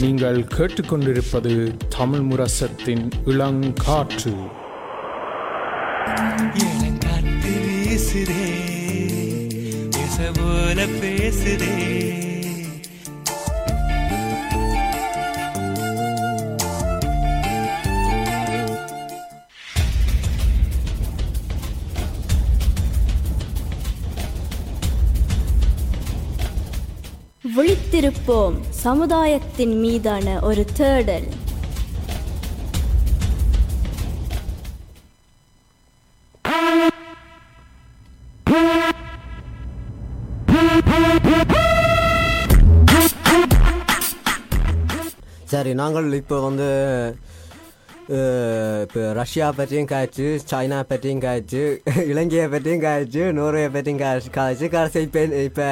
நீங்கள் 0.00 0.42
கேட்டுக்கொண்டிருப்பது 0.42 1.76
தமிழ் 1.88 2.20
முரசத்தின் 2.20 3.10
இளங்காற்று. 3.24 4.34
இளங்காத்து 6.54 7.54
வீசுதே 7.84 8.64
போல 10.34 10.86
பேசுதே. 10.86 12.14
விழித்திருப்போம். 27.56 28.65
சமுதாயத்தின் 28.86 29.74
மீதான 29.82 30.26
ஒரு 30.48 30.62
தேடல். 30.78 31.28
சரி 45.50 45.72
நாங்கள் 45.80 46.06
இப்போ 46.20 46.36
வந்து 46.46 46.68
இப்போ 48.84 49.02
ரஷ்யா 49.18 49.46
பற்றியும் 49.58 49.90
காய்ச்சி 49.92 50.26
சைனா 50.50 50.78
பற்றியும் 50.90 51.22
காய்ச்சி 51.26 51.62
இலங்கையை 52.12 52.46
பற்றியும் 52.54 52.84
காய்ச்சி 52.86 53.22
நோர்வே 53.38 53.64
பற்றியும் 53.76 54.02
காய்ச்சி 54.04 54.30
காய்ச்சி 54.38 54.68
கடைசி 54.74 55.00
இப்போ 55.08 55.22
இப்போ 55.48 55.68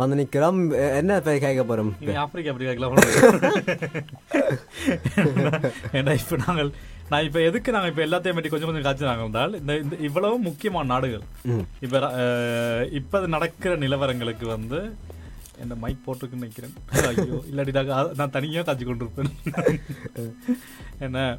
வந்து 0.00 0.18
நிற்கிறோம் 0.18 0.72
என்ன 0.98 1.18
இப்போ 1.18 1.38
கேட்க 1.38 1.62
போகிறோம் 1.62 1.94
ஆப்பிரிக்கா 2.22 2.52
அப்படி 2.52 2.66
கேட்கலாம் 2.66 2.96
ஏன்னா 5.98 6.20
இப்ப 6.20 6.36
நாங்கள் 6.44 6.72
நான் 7.10 7.24
இப்ப 7.24 7.40
எதுக்கு 7.40 7.72
நாங்க 7.72 7.88
இப்ப 7.88 8.04
எல்லாத்தையும் 8.04 8.34
பற்றி 8.34 8.50
கொஞ்சம் 8.50 8.68
கொஞ்சம் 8.68 8.86
காய்ச்சினாங்க 8.86 9.26
என்றால் 9.26 9.60
இந்த 9.60 9.78
இந்த 9.78 9.96
இவ்வளவு 10.00 10.38
முக்கியமான 10.46 10.86
நாடுகள். 10.86 11.22
இப்ப 11.80 12.12
இப்ப 12.92 13.26
நடக்கிற 13.26 13.76
நிலவரங்களுக்கு 13.76 14.46
வந்து 14.46 14.96
என்ன 15.62 15.74
மைக் 15.74 16.04
போட்டுருக்கு 16.04 16.32
நினைக்கிறேன். 16.32 16.72
ஐயோ 17.08 17.44
இல்லாட்டி 17.50 17.78
நான் 17.78 17.98
அ- 17.98 18.12
நான் 18.16 18.30
தனியா 18.30 18.62
காய்ச்சி 18.62 18.86
கொண்டிருப்பேன். 18.86 19.30
என்ன 21.06 21.38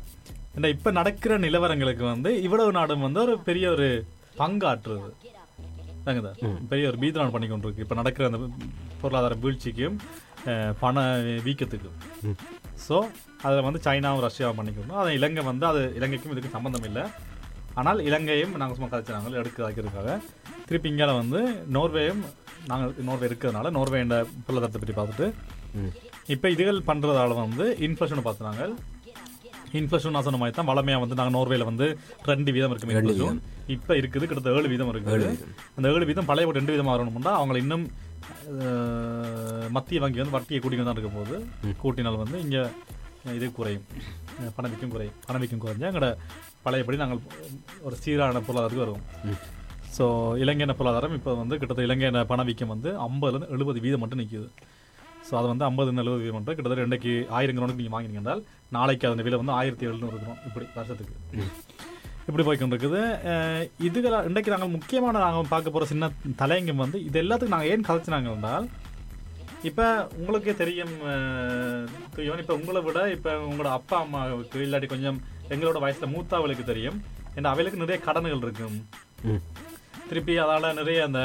என்ன 0.55 0.67
இப்ப 0.67 0.91
நடக்கிற 0.91 1.39
நிலவரங்களுக்கு 1.39 2.05
வந்து 2.05 2.41
இவ்வளவு 2.41 2.71
நாடும் 2.71 3.01
வந்து 3.01 3.19
ஒரு 3.19 3.41
பெரிய 3.41 3.69
ஒரு 3.69 4.05
பங்காற்றுறது 4.37 5.40
தாங்கதா 6.05 6.31
பெரிய 6.71 6.91
ஒரு 6.91 6.99
பீதனான் 7.03 7.33
பண்ணி 7.35 7.47
கொண்டிருக்கு. 7.49 7.85
இப்ப 7.85 7.95
நடக்கிற 8.01 8.29
அந்த 8.29 8.39
பொருளாதார 9.01 9.37
வீழ்ச்சிக்கும் 9.43 9.97
பண 10.83 11.03
வீக்கத்துக்கும். 11.47 11.97
ஸோ 12.85 12.95
அதில் 13.45 13.65
வந்து 13.67 13.81
சைனாவும் 13.87 14.23
ரஷ்யாவும் 14.27 14.59
பண்ணிக்கணும் 14.59 15.01
அதை 15.01 15.11
இலங்கை 15.19 15.43
வந்து 15.51 15.65
அது 15.71 15.81
இலங்கைக்கும் 15.99 16.33
இதுக்கும் 16.35 16.55
சம்மந்தம் 16.57 16.87
இல்லை. 16.89 17.03
ஆனால் 17.79 17.99
இலங்கையும் 18.09 18.53
நாங்கள் 18.61 18.77
சும்மா 18.77 18.89
கதைச்சாங்க 18.93 19.41
எடுக்க 19.41 19.59
வைக்கிறதுக்காக 19.65 20.15
திருப்பி 20.69 20.89
இங்கே 20.93 21.05
வந்து 21.21 21.41
நோர்வேயும் 21.75 22.21
நாங்கள் 22.71 22.91
நோர்வே 23.09 23.27
இருக்கிறதுனால 23.29 23.69
நோர்வே 23.77 23.99
என்ற 24.05 24.17
பொருளாதாரத்தை 24.45 24.81
பற்றி 24.81 24.95
பார்த்துட்டு 24.97 25.27
இப்போ 26.33 26.47
இதுகள் 26.55 26.87
பண்ணுறதால 26.89 27.35
வந்து 27.43 27.65
இன்ஃப்ளேஷனை 27.87 28.23
பார்த்துனாங்க 28.25 28.65
இன்ஃப்ளேஷன் 29.79 30.15
நான் 30.15 30.25
சொன்ன 30.27 30.39
மாதிரி 30.41 30.55
தான் 30.59 30.69
வளமையாக 30.69 31.01
வந்து 31.03 31.17
நாங்கள் 31.19 31.35
நோர்வேல 31.37 31.65
வந்து 31.71 31.85
ரெண்டு 32.31 32.53
வீதம் 32.55 32.71
இருக்கு 32.73 32.95
இன்ஃப்ளேஷன் 32.95 33.41
இப்போ 33.75 33.93
இருக்குது 33.99 34.27
கிட்டத்தட்ட 34.29 34.57
ஏழு 34.59 34.71
வீதம் 34.73 34.91
இருக்குது. 34.93 35.29
அந்த 35.77 35.85
ஏழு 35.95 36.07
வீதம் 36.09 36.29
பழைய 36.31 36.53
ரெண்டு 36.59 36.73
வீதம் 36.73 36.91
வரணும்னா 36.93 37.33
அவங்களை 37.41 37.61
இன்னும் 37.65 37.85
மத்திய 39.77 39.99
வங்கி 40.03 40.21
வந்து 40.21 40.35
வட்டியை 40.37 40.59
கூட்டிங்க 40.63 40.85
தான் 40.87 40.97
இருக்க 40.97 41.11
போது 41.19 41.35
கூட்டினால் 41.83 42.21
வந்து 42.23 42.37
இங்கே 42.45 42.61
இது 43.37 43.47
குறையும். 43.57 43.85
பணவீக்கம் 44.57 44.93
குறையும். 44.93 45.17
பணவீக்கம் 45.29 45.63
குறைஞ்சா 45.63 45.89
எங்களோட 45.89 46.09
பழையபடி 46.65 47.01
நாங்கள் 47.01 47.21
ஒரு 47.87 47.95
சீரான 48.03 48.41
பொருளாதாரத்துக்கு 48.47 48.85
வருவோம். 48.85 49.03
ஸோ 49.95 50.05
இலங்கையின 50.43 50.75
பொருளாதாரம் 50.79 51.15
இப்போ 51.19 51.31
வந்து 51.41 51.55
கிட்டத்தட்ட 51.59 51.87
இலங்கையின 51.87 52.23
பணவீக்கம் 52.31 52.73
வந்து 52.73 52.89
ஐம்பதுலேருந்து 53.07 53.51
எழுபது 53.55 53.79
வீதம் 53.85 54.01
மட்டும் 54.03 54.21
நிற்கிது 54.21 54.47
ஸோ 55.27 55.33
அது 55.39 55.47
வந்து 55.51 55.65
ஐம்பது 55.65 55.91
எழுபது 56.03 56.21
வீதம் 56.23 56.37
மட்டும் 56.37 56.55
கிட்டத்தட்ட 56.57 56.85
ரெண்டைக்கு 56.85 57.13
ஆயிரம் 57.37 57.57
கிரானுக்கு 57.57 57.81
நீங்கள் 57.81 57.95
வாங்கினீங்க 57.95 58.21
என்றால் 58.23 58.41
நாளைக்கு 58.69 59.07
அதன் 59.07 59.25
விலை 59.27 59.37
வந்து 59.41 59.57
ஆயிரத்தி 59.59 59.87
எழுநூறு 59.89 60.17
கிராம். 60.23 60.39
இப்படி 60.47 60.65
வருஷத்துக்கு. 60.75 61.13
இப்படி 62.27 62.43
போய்க்கொண்டிருக்குது. 62.47 62.99
அஹ் 63.31 63.65
இதுகள் 63.87 64.25
இன்றைக்கு 64.29 64.53
நாங்கள் 64.53 64.73
முக்கியமான 64.75 65.19
நாங்கள் 65.25 65.51
பார்க்க 65.53 65.73
போகிற 65.75 65.87
சின்ன 65.91 66.09
தலையங்கம் 66.41 66.83
வந்து 66.83 66.97
இது 67.07 67.19
எல்லாத்துக்கும் 67.23 67.55
நாங்கள் 67.55 67.71
ஏன் 67.73 67.87
கதைச்சினாங்க 67.89 68.35
என்றால் 68.35 68.67
இப்போ 69.69 69.85
உங்களுக்கே 70.19 70.53
தெரியும் 70.55 70.93
துய்யவன் 72.15 72.43
இப்போ 72.43 72.55
உங்களை 72.59 72.81
விட 72.81 72.99
இப்போ 73.15 73.31
உங்களோட 73.47 73.71
அப்பா 73.79 73.97
அம்மாவுக்கு 74.03 74.63
இல்லாட்டி 74.67 74.87
கொஞ்சம் 74.93 75.19
எங்களோட 75.53 75.79
வயசில் 75.83 76.13
மூத்தாவளுக்கு 76.13 76.63
தெரியும். 76.63 76.97
ஏன்னா 77.35 77.51
அவைகளுக்கு 77.53 77.83
நிறைய 77.83 77.97
கடன்கள் 78.07 78.43
இருக்கும். 78.45 78.77
திருப்பி 80.09 80.33
அதால 80.43 80.73
நிறைய 80.79 81.03
அந்த 81.09 81.19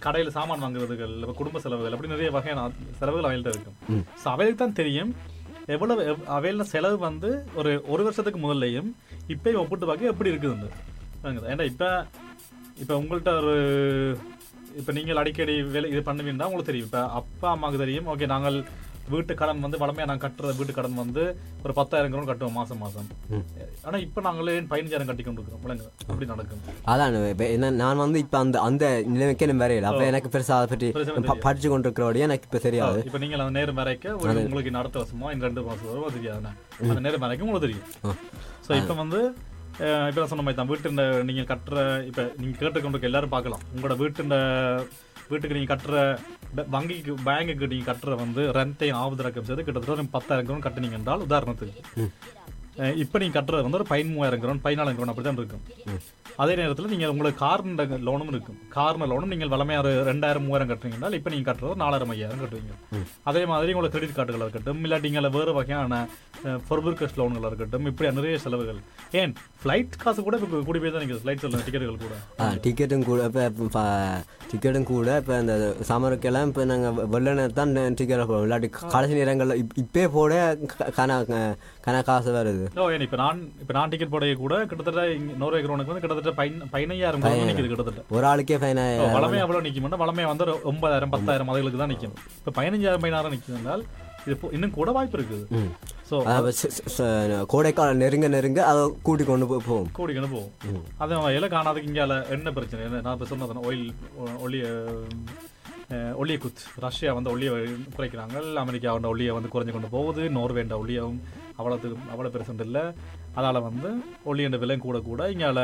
கடையில் 0.00 0.32
சாமான் 0.32 0.62
வாங்குறதுகள் 0.62 1.12
இல்ல 1.12 1.34
குடும்ப 1.34 1.60
செலவுகள் 1.60 1.94
அப்படி 1.94 2.12
நிறைய 2.12 2.30
வகையான 2.30 2.64
செலவுகள் 2.98 3.26
அவைகள்ட்ட 3.26 3.54
இருக்கும் 3.54 3.78
ஸோ 4.22 4.28
அவைகளுக்கு 4.28 4.62
தான் 4.62 4.78
தெரியும் 4.78 5.10
எவ்வளவு 5.68 6.02
எவ்- 6.08 6.26
அவையில 6.30 6.64
செலவு 6.70 6.96
வந்து 7.02 7.28
ஒரு 7.54 7.70
ஒரு 7.86 8.02
வருஷத்துக்கு 8.02 8.40
முதல்லையும் 8.40 8.88
இப்பயும் 9.28 9.60
ஒப்பிட்டு 9.60 9.86
பார்க்க 9.86 10.10
எப்படி 10.10 10.32
இருக்குதுன்னு. 10.32 10.68
ஏன்னா 11.50 11.64
இப்ப 11.64 11.84
இப்ப 12.76 12.92
உங்கள்ட்ட 12.98 13.32
ஒரு 13.40 13.54
இப்ப 14.76 14.92
நீங்கள் 14.92 15.16
அடிக்கடி 15.16 15.54
வேலை 15.68 15.90
இது 15.90 16.00
பண்ணுவீங்கன்னா 16.02 16.48
உங்களுக்கு 16.48 16.70
தெரியும். 16.70 16.88
இப்ப 16.88 17.02
அப்பா 17.12 17.48
அம்மாவுக்கு 17.50 17.82
தெரியும் 17.84 18.08
ஓகே 18.08 18.26
நாங்கள் 18.26 18.56
வீட்டு 19.12 19.32
கடன் 19.40 19.64
வந்து 19.64 19.80
வளமையா 19.82 20.06
நாங்கள் 20.10 20.24
கட்டுற 20.24 20.52
வீட்டு 20.58 20.76
கடன் 20.76 21.00
வந்து 21.02 21.22
ஒரு 21.64 21.72
பத்தாயிரம் 21.78 22.12
கிராம் 22.12 22.28
கட்டுவோம் 22.30 22.56
மாசம் 22.58 22.80
மாசம். 22.84 23.08
ஆனா 23.86 23.96
இப்ப 24.06 24.22
நாங்களே 24.26 24.56
பதினஞ்சாயிரம் 24.72 25.10
கட்டி 25.10 25.24
கொண்டு 25.26 25.40
இருக்கிறோம் 25.42 25.62
அப்படி 26.10 26.28
நடக்கும் 26.32 26.62
அதான் 26.92 27.16
என்ன 27.56 27.70
நான் 27.82 28.02
வந்து 28.04 28.18
இப்போ 28.24 28.38
அந்த 28.44 28.56
அந்த 28.68 28.84
நிலைமைக்கு 29.12 29.46
எனக்கு 29.46 29.64
வரையில. 29.64 29.90
அப்போ 29.92 30.04
எனக்கு 30.10 30.32
பெருசாக 30.34 30.58
அதை 30.60 30.68
பற்றி 30.74 30.90
பெருசா 30.98 31.38
படிச்சு 31.46 31.70
கொண்டிருக்கிறோடைய 31.74 32.28
எனக்கு 32.28 32.48
இப்போ 32.50 32.62
தெரியாது. 32.68 33.00
இப்ப 33.08 33.22
நீங்க 33.24 33.40
அந்த 33.40 33.54
நேரம் 33.60 33.80
வரைக்கும் 33.82 34.20
ஒரு 34.20 34.44
உங்களுக்கு 34.44 34.76
அடுத்த 34.82 35.02
வருஷமோ 35.02 35.32
இந்த 35.36 35.48
ரெண்டு 35.48 35.66
மாசம் 35.70 35.90
வருமோ 35.92 36.12
தெரியாது. 36.18 36.52
அந்த 36.82 37.00
நேரம் 37.08 37.26
வரைக்கும் 37.26 37.48
உங்களுக்கு 37.48 37.68
தெரியும். 37.68 38.20
சோ 38.66 38.72
இப்ப 38.82 38.94
வந்து 39.02 39.20
இப்ப 40.10 40.26
சொன்ன 40.30 40.42
மாதிரி 40.44 40.58
தான் 40.58 40.68
வீட்டு 40.70 41.24
நீங்க 41.28 41.42
கட்டுற 41.52 41.78
இப்ப 42.10 42.22
நீங்க 42.40 42.54
கேட்டுக்கொண்டு 42.60 43.08
எல்லாரும் 43.10 43.32
பார்க்கலாம். 43.34 43.64
உங்களோட 43.74 43.94
வீட்டு 44.02 44.22
வீட்டுக்கு 45.30 45.56
நீங்கள் 45.56 45.72
கட்டுற 45.72 45.96
வங்கிக்கு 46.74 47.12
பேங்குக்கு 47.28 47.68
நீங்க 47.72 47.86
கட்டுற 47.90 48.16
வந்து 48.24 48.42
ரெண்டையும் 48.58 49.00
ஆவதிறக்கம் 49.02 49.46
செய்து 49.48 49.64
கிட்டத்தட்ட 49.66 49.96
ஒரு 49.96 50.14
பத்தாயிரம் 50.16 50.66
கட்டுனீங்க 50.66 50.98
என்றால் 51.00 51.24
உதாரணத்துக்கு. 51.28 51.80
இப்ப 53.02 53.18
நீங்க 53.22 53.34
கட்டுறது 53.38 53.66
வந்து 53.66 53.78
ஒரு 53.80 53.88
பதிமூவாயிரம் 53.94 54.42
கிராம் 54.42 54.62
பதினாலாயிரம் 54.66 54.98
கிராம் 54.98 55.12
அப்படிதான் 55.12 55.40
இருக்கும். 55.40 55.64
அதே 56.42 56.54
நேரத்துல 56.58 56.88
நீங்க 56.92 57.06
உங்களுக்கு 57.12 57.40
கார்ன 57.42 57.84
லோனும் 58.06 58.30
இருக்கும். 58.32 58.56
கார்ன 58.76 59.06
லோனும் 59.10 59.32
நீங்கள் 59.32 59.52
வளமையா 59.52 59.80
ஒரு 59.82 59.92
ரெண்டாயிரம் 60.08 60.44
மூவாயிரம் 60.46 60.70
கட்டுறீங்கன்னா 60.70 61.10
இப்ப 61.18 61.30
நீங்க 61.34 61.46
கட்டுறது 61.48 61.80
நாலாயிரம் 61.82 62.12
ஐயாயிரம் 62.14 62.42
கட்டுவீங்க. 62.44 62.74
அதே 63.30 63.42
மாதிரி 63.50 63.74
உங்களுக்கு 63.74 63.96
கிரெடிட் 63.96 64.16
கார்டுகள் 64.16 64.44
இருக்கட்டும் 64.46 64.80
இல்லாட்டி 64.86 65.06
நீங்க 65.08 65.30
வேறு 65.36 65.54
வகையான 65.58 66.00
ஃபொர்புர்கஸ் 66.68 67.16
லோன்கள் 67.20 67.48
இருக்கட்டும் 67.50 67.86
இப்படி 67.90 68.10
நிறைய 68.18 68.38
செலவுகள். 68.46 68.80
ஏன் 69.20 69.34
ஃபிளைட் 69.60 70.00
காசு 70.02 70.24
கூட 70.26 70.40
இப்போ 70.40 70.62
கூடி 70.70 70.80
போய் 70.82 70.94
தான் 70.96 71.04
நீங்கள் 71.04 71.22
ஃபிளைட் 71.22 71.44
சொல்ல 71.44 71.62
டிக்கெட்டுகள் 71.68 72.02
கூட. 72.06 72.16
டிக்கெட்டும் 72.66 73.06
கூட 73.10 73.20
இப்போ 73.30 73.84
டிக்கெட்டும் 74.50 74.88
கூட 74.92 75.16
இப்போ 75.22 75.36
இந்த 75.44 75.54
சம்மருக்கெல்லாம் 75.90 76.50
இப்போ 76.50 76.64
நாங்கள் 76.72 77.08
வெள்ளனை 77.14 77.46
தான் 77.60 77.76
டிக்கெட் 78.00 78.26
போடுவோம். 78.26 78.44
இல்லாட்டி 78.48 78.70
கடைசி 78.96 79.20
நேரங்களில் 79.20 79.60
இப் 79.62 79.78
இப்பே 79.84 80.06
போட 80.18 80.42
கன 81.00 81.22
கன 81.86 81.96
காசு 82.10 82.30
வருது. 82.40 82.63
ஓ 82.78 82.86
ஏன் 82.90 83.04
இப்போ 83.04 83.16
நான் 83.16 83.40
இப்போ 83.60 83.72
நான் 83.72 83.90
டிக்கெட் 83.92 84.12
போடைய 84.12 84.36
கூட 84.38 84.54
கிட்டத்தட்ட 84.64 85.04
இங்க 85.14 85.36
நோர்வே 85.36 85.60
கிரோனுக்கு 85.62 85.92
வந்து 85.92 86.04
கிட்டத்தட்ட 86.04 86.34
பதின- 86.40 86.68
பதினையாயிரம் 86.72 87.24
நிற்குது 87.42 87.70
கிட்டத்தட்ட. 87.70 88.02
ஒரு 88.10 88.26
ஆளுக்கே 88.26 88.58
ஓ, 89.00 89.06
வளமை 89.16 89.38
எவ்வளவு 89.40 89.66
நிக்கும்னா 89.66 90.00
வளமை 90.02 90.26
வந்து 90.28 90.46
ஒன்பதாயிரம் 90.64 91.14
பத்தாயிரம் 91.14 91.52
அதுகளுக்கு 91.52 91.82
தான் 91.82 91.92
நிக்கும். 91.92 92.16
இப்போ 92.38 92.52
பதினஞ்சாயிரம் 92.58 93.04
பதினாயிரம் 93.04 93.36
என்றால் 93.54 93.84
இது 94.26 94.36
இன்னும் 94.52 94.76
கூட 94.76 94.90
வாய்ப்பு 94.92 95.16
இருக்குது. 95.18 95.44
ஸோ 96.08 96.16
கோடைக்காலம் 97.48 98.00
நெருங்க 98.02 98.28
நெருங்க 98.28 98.60
அதை 98.70 98.82
கூட்டி 99.02 99.24
கொண்டு 99.24 99.46
போய் 99.46 99.66
போகும் 99.66 99.90
கோடிக்கணு 99.92 100.30
போகும் 100.30 100.52
அது 100.98 101.18
வகையில் 101.18 101.52
காணாதுக்கு 101.52 101.90
இங்கால 101.90 102.16
என்ன 102.30 102.52
பிரச்சனை? 102.52 102.86
நான் 102.98 103.14
இப்போ 103.16 103.28
சொன்னது 103.30 103.66
ஒயில் 103.68 103.86
ஒளிய 104.42 104.64
ஒளிய 106.18 106.36
குத் 106.38 106.62
ரஷ்யா 106.84 107.10
வந்து 107.12 107.30
ஒளியை 107.30 107.54
குறைக்கிறாங்க 107.96 108.34
அமெரிக்கா 108.60 108.92
வந்து 108.92 109.10
ஒளியை 109.10 109.32
வந்து 109.34 109.52
குறைஞ்சு 109.52 109.72
கொண்டு 109.72 109.90
போகுது 109.90 110.22
நோர்வேண்ட 110.36 110.76
ஒளியும் 110.82 111.16
அவ்வளோத்துக்கு 111.58 112.10
அவ்வளோ 112.14 112.32
பெருசுண்டு 112.34 112.66
இல்லை. 112.68 112.84
அதால் 113.38 113.66
வந்து 113.68 113.90
ஒளியண்ட 114.30 114.58
விலையும் 114.64 114.86
கூட 114.88 114.98
கூட 115.10 115.30
இங்கால 115.34 115.62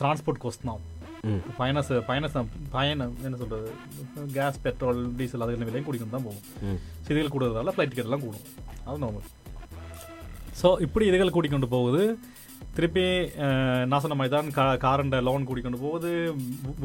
டிரான்ஸ்போர்ட் 0.00 0.42
கோஸ்ட் 0.44 0.66
தான். 0.70 0.82
பயணஸ் 1.60 1.92
பயணஸ் 2.08 2.36
பயணம் 2.74 3.14
என்ன 3.26 3.36
சொல்றது? 3.42 3.70
கேஸ் 4.36 4.58
பெட்ரோல் 4.66 5.00
டீசல் 5.18 5.44
அதுகள் 5.46 5.68
விலையும் 5.68 5.86
கூடிக்கொண்டு 5.88 6.16
தான் 6.16 6.26
போகும். 6.26 6.78
So 7.04 7.08
இதுகள் 7.12 7.32
கூடுறதால 7.34 7.72
ஃப்ளைட் 7.74 7.92
டிக்கெட் 7.92 8.10
எல்லாம் 8.10 8.24
கூடும். 8.26 8.44
அது 8.86 9.02
நார்மல் 9.04 9.26
ஸோ 10.60 10.68
இப்படி 10.86 11.04
இதுகள் 11.10 11.34
கூட்டிக்கொண்டு 11.34 11.68
போகுது. 11.74 12.02
திருப்பி 12.76 13.04
நான் 13.90 14.02
சொன்ன 14.04 14.16
மாதிரி 14.18 14.32
தான் 14.34 14.48
கா 14.56 14.64
காரண்ட 14.84 15.18
லோன் 15.28 15.46
கூட்டிக்கொண்டு 15.48 15.78
போகுது. 15.84 16.10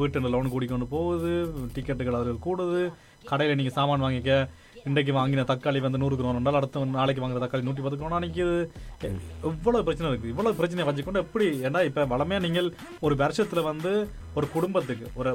வீட்டுல 0.00 0.30
லோன் 0.34 0.52
கூட்டிக்கொண்டு 0.52 0.86
போகுது. 0.96 1.32
டிக்கெட்டுகள் 1.74 2.18
அதில் 2.18 2.44
கூடுது. 2.46 2.82
கடையில் 3.30 3.58
நீங்கள் 3.60 3.76
சாமான் 3.78 4.04
வாங்கிக்க 4.06 4.34
இன்றைக்கு 4.84 5.12
வாங்கின 5.12 5.44
தக்காளி 5.48 5.78
வந்து 5.80 6.00
நூறு 6.00 6.14
கிராம் 6.16 6.34
இருந்தால் 6.34 6.58
அடுத்த 6.58 6.80
நாளைக்கு 6.90 7.22
வாங்குற 7.22 7.40
தக்காளி 7.42 7.64
நூற்றி 7.66 7.82
பத்து 7.82 7.98
கிராம் 7.98 8.16
அன்றைக்கி 8.16 8.42
இவ்வளோ 9.50 9.80
பிரச்சனை 9.82 10.08
இருக்குது 10.08 10.32
இவ்வளோ 10.32 10.52
பிரச்சனையை 10.58 10.86
வச்சுக்கொண்டு 10.88 11.22
எப்படி 11.22 11.46
ஏன்னா 11.64 11.80
இப்போ 11.84 12.02
வளமையாக 12.10 12.44
நீங்கள் 12.46 12.68
ஒரு 13.00 13.14
வருஷத்தில் 13.20 13.68
வந்து 13.68 13.92
ஒரு 14.34 14.46
குடும்பத்துக்கு 14.52 15.06
ஒரு 15.14 15.30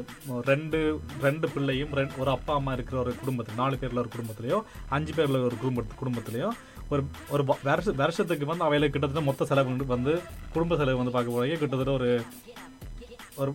ரெண்டு 0.46 0.80
ரெண்டு 1.22 1.48
பிள்ளையும் 1.54 1.94
ரெண்டு- 1.94 2.18
ஒரு 2.18 2.32
அப்பா 2.36 2.56
அம்மா 2.56 2.74
இருக்கிற 2.74 3.00
ஒரு 3.00 3.14
குடும்பத்துக்கு 3.16 3.62
நாலு 3.62 3.78
பேரில் 3.78 4.02
ஒரு 4.04 4.12
குடும்பத்துலேயோ 4.16 4.60
அஞ்சு 4.90 5.14
பேரில் 5.14 5.46
ஒரு 5.48 5.58
குடும்ப 5.58 5.86
குடும்பத்துலேயோ 6.00 6.52
ஒரு 6.90 7.02
ஒரு 7.30 7.44
வருஷ 7.66 7.90
வருஷத்துக்கு 7.98 8.46
வந்து 8.46 8.64
அவையில் 8.64 8.92
கிட்டத்தட்ட 8.92 9.24
மொத்த 9.26 9.46
செலவு 9.46 9.90
வந்து 9.92 10.14
குடும்ப 10.54 10.78
செலவு 10.78 11.02
வந்து 11.02 11.16
பார்க்க 11.16 11.36
போகிறீங்க 11.36 11.60
கிட்டத்தட்ட 11.60 11.94
ஒரு 11.94 12.10
ஒரு 13.38 13.52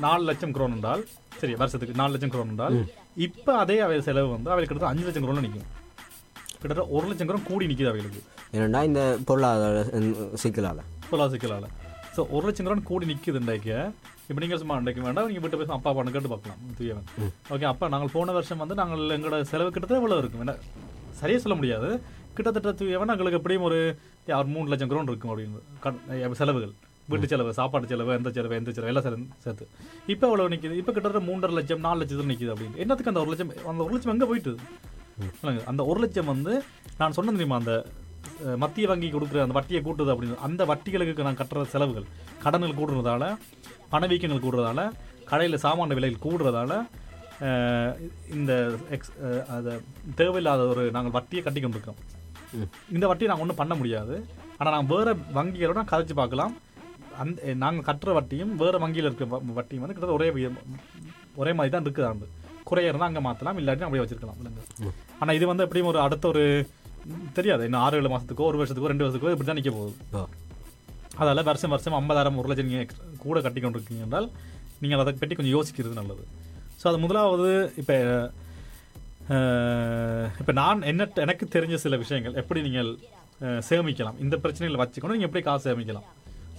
நாலு 0.00 0.22
லட்சம் 0.24 0.54
குரோன் 0.54 0.74
என்றால் 0.74 1.02
சரி 1.38 1.54
வருஷத்துக்கு 1.56 1.98
நாலு 1.98 2.12
லட்சம் 2.12 2.34
குரோன் 2.34 2.52
என்றால் 2.52 2.76
இப்ப 3.16 3.56
அதே 3.58 3.76
அவை 3.80 3.96
செலவு 4.00 4.28
வந்து 4.28 4.52
அவையில் 4.52 4.68
கிட்டத்தட்ட 4.68 4.92
அஞ்சு 4.92 5.06
லட்சம் 5.06 5.24
குரோன் 5.24 5.44
நிற்கும் 5.46 5.68
கிட்டத்தட்ட 6.52 6.84
ஒரு 6.90 7.06
லட்சம் 7.08 7.28
குரோன் 7.28 7.48
கூடி 7.48 7.66
நிக்குது 7.70 7.90
அவைகளுக்கு 7.90 8.22
ஏன்னா 8.58 8.80
இந்த 8.82 9.02
பொருளாதார 9.26 9.82
சிக்கலால 10.42 10.80
பொருளாதார 11.08 11.32
சிக்கலால 11.34 11.68
ஸோ 12.16 12.22
ஒரு 12.30 12.44
லட்சம் 12.46 12.66
குரோன் 12.66 12.88
கூடி 12.90 13.06
நிக்குது 13.10 13.40
இன்றைக்கு 13.42 13.76
இப்போ 14.24 14.40
நீங்கள் 14.42 14.60
சும்மா 14.60 14.74
இன்றைக்கு 14.76 15.02
வேண்டாம் 15.02 15.28
நீங்கள் 15.28 15.44
வீட்டு 15.44 15.58
போய் 15.58 15.76
அப்பா 15.76 15.92
பண்ண 15.92 16.10
கேட்டு 16.10 16.32
பார்க்கலாம் 16.32 16.60
தூயவன் 16.78 17.08
ஓகே 17.52 17.66
அப்பா 17.70 17.86
நாங்கள் 17.88 18.12
போன 18.12 18.32
வருஷம் 18.32 18.62
வந்து 18.64 18.74
நாங்கள் 18.74 19.14
எங்களோட 19.16 19.40
செலவு 19.50 19.70
கிட்டத்தட்ட 19.70 20.02
எவ்வளோ 20.02 20.18
இருக்கும் 20.18 20.44
என்ன 20.44 20.54
சரியா 21.20 21.38
சொல்ல 21.38 21.56
முடியாது 21.56 21.88
கிட்டத்தட்ட 22.34 22.72
தூயவன் 22.72 23.12
எங்களுக்கு 23.14 23.40
எப்படியும் 23.40 23.66
ஒரு 23.68 23.80
ஒரு 24.36 24.50
மூணு 24.54 24.70
லட்சம் 24.72 24.90
குரோன் 24.90 25.10
இருக்கும் 25.12 25.32
அப்படின்னு 25.32 26.40
செலவுகள் 26.40 26.74
வீட்டு 27.10 27.30
செலவு 27.32 27.52
சாப்பாடு 27.58 27.90
செலவு 27.92 28.12
எந்த 28.18 28.30
செலவு 28.36 28.54
எந்த 28.60 28.72
செலவு 28.76 28.90
எல்லாம் 28.92 29.06
செலவு 29.06 29.24
சேர்த்து. 29.44 29.64
இப்போ 30.12 30.24
எவ்வளோ 30.30 30.48
நிற்கிது 30.52 30.78
இப்போ 30.80 30.92
கிட்டத்தட்ட 30.96 31.22
மூன்றரை 31.28 31.54
லட்சம் 31.58 31.84
நாலு 31.86 32.00
லட்சத்தில் 32.02 32.30
நிற்கிது 32.32 32.52
அப்படின்னு. 32.54 32.78
என்னத்துக்கு 32.84 33.12
அந்த 33.12 33.22
ஒரு 33.24 33.30
லட்சம்? 33.32 33.50
அந்த 33.72 33.82
ஒரு 33.86 33.94
லட்சம் 33.96 34.14
எங்கே 34.14 34.28
போயிட்டு? 34.30 34.54
அந்த 35.72 35.82
ஒரு 35.90 36.00
லட்சம் 36.04 36.30
வந்து 36.34 36.52
நான் 37.00 37.16
சொன்னது 37.18 37.38
தெரியுமா? 37.38 37.58
அந்த 37.62 37.74
மத்திய 38.62 38.86
வங்கி 38.90 39.08
கொடுக்குற 39.14 39.40
அந்த 39.44 39.54
வட்டியை 39.58 39.80
கூட்டுது 39.86 40.12
அப்படின்னு. 40.12 40.36
அந்த 40.46 40.62
வட்டிகளுக்கு 40.70 41.26
நான் 41.28 41.40
கட்டுற 41.40 41.64
செலவுகள். 41.74 42.06
கடன்கள் 42.44 42.78
கூடுறதால 42.80 43.24
பணவீக்கங்கள் 43.94 44.44
கூடுறதால 44.46 44.80
கடையில் 45.30 45.62
சாமான 45.64 45.94
விலைகள் 45.98 46.24
கூடுறதால 46.26 46.72
இந்த 48.36 48.52
எக்ஸ் 48.94 49.12
அதை 49.54 49.72
தேவையில்லாத 50.18 50.62
ஒரு 50.72 50.82
நாங்கள் 50.96 51.14
வட்டியை 51.16 51.42
கட்டி 51.44 51.60
கொண்டிருக்கிறோம் 51.60 52.00
இந்த 52.96 53.04
வட்டியை 53.10 53.28
நாங்கள் 53.30 53.44
ஒன்றும் 53.44 53.60
பண்ண 53.60 53.74
முடியாது. 53.80 54.14
ஆனால் 54.58 54.74
நான் 54.74 54.90
வேற 54.92 55.08
வங்கிகளோட 55.38 55.82
கதைச்சு 55.92 56.14
பார்க்கலாம். 56.20 56.52
அந்த 57.20 57.54
நாங்கள் 57.60 57.86
கட்டுற 57.86 58.10
வட்டியும் 58.16 58.52
வேற 58.60 58.76
வங்கியில் 58.78 59.08
இருக்க 59.08 59.24
வ- 59.26 59.42
வட்டியும் 59.56 59.82
வந்து 59.82 59.94
கிட்டத்தட்ட 59.94 60.18
ஒரே 60.18 60.28
ஒரே 61.36 61.52
மாதிரி 61.52 61.72
தான் 61.74 61.84
இருக்குது 61.84 62.06
ஆண்டு 62.08 62.26
குறைய 62.64 62.90
இருந்தால் 62.90 63.10
அங்கே 63.10 63.22
மாற்றலாம் 63.26 63.58
இல்லாட்டி 63.60 63.84
அப்படியே 63.84 64.04
வச்சிருக்கலாம் 64.04 64.38
இல்லைங்க 64.40 64.62
ஆனால் 65.20 65.36
இது 65.38 65.46
வந்து 65.50 65.64
எப்படியும் 65.66 65.90
ஒரு 65.90 66.00
அடுத்த 66.04 66.26
ஒரு 66.28 66.42
தெரியாது 67.34 67.62
இன்னும் 67.64 67.82
ஆறு 67.84 67.98
ஏழு 67.98 68.10
மாதத்துக்கோ 68.10 68.46
ஒரு 68.50 68.58
வருஷத்துக்கோ 68.60 68.90
ரெண்டு 68.90 69.04
வருஷத்துக்கோ 69.04 69.32
இப்படி 69.34 69.48
தான் 69.48 69.58
நிற்க 69.58 69.72
போகுது. 69.72 69.94
அதால 71.18 71.42
வருஷம் 71.48 71.72
வருஷம் 71.72 71.96
ஐம்பதாயிரம் 71.98 72.38
ஒரு 72.40 72.48
லட்சம் 72.50 72.70
நீங்கள் 72.70 72.92
கூட 73.24 73.40
கட்டி 73.40 73.60
கொண்டிருக்கீங்க 73.60 74.04
என்றால் 74.06 74.28
நீங்கள் 74.82 75.00
அதை 75.00 75.12
பற்றி 75.14 75.36
கொஞ்சம் 75.36 75.56
யோசிக்கிறது 75.56 75.94
நல்லது. 75.94 76.22
ஸோ 76.80 76.88
அது 76.88 76.98
முதலாவது 76.98 77.48
இப்போ 77.80 77.96
இப்போ 80.40 80.52
நான் 80.56 80.86
என்ன 80.88 81.08
எனக்கு 81.22 81.44
தெரிஞ்ச 81.52 81.74
சில 81.76 81.96
விஷயங்கள் 81.96 82.38
எப்படி 82.40 82.60
நீங்கள் 82.62 82.90
சேமிக்கலாம் 83.68 84.18
இந்த 84.18 84.36
பிரச்சனைகளை 84.42 84.80
வச்சுக்கொண்டு 84.80 85.16
நீங்கள் 85.16 85.28
எப்படி 85.28 85.42
காசு 85.44 85.64
சேமிக்கலாம்? 85.68 86.06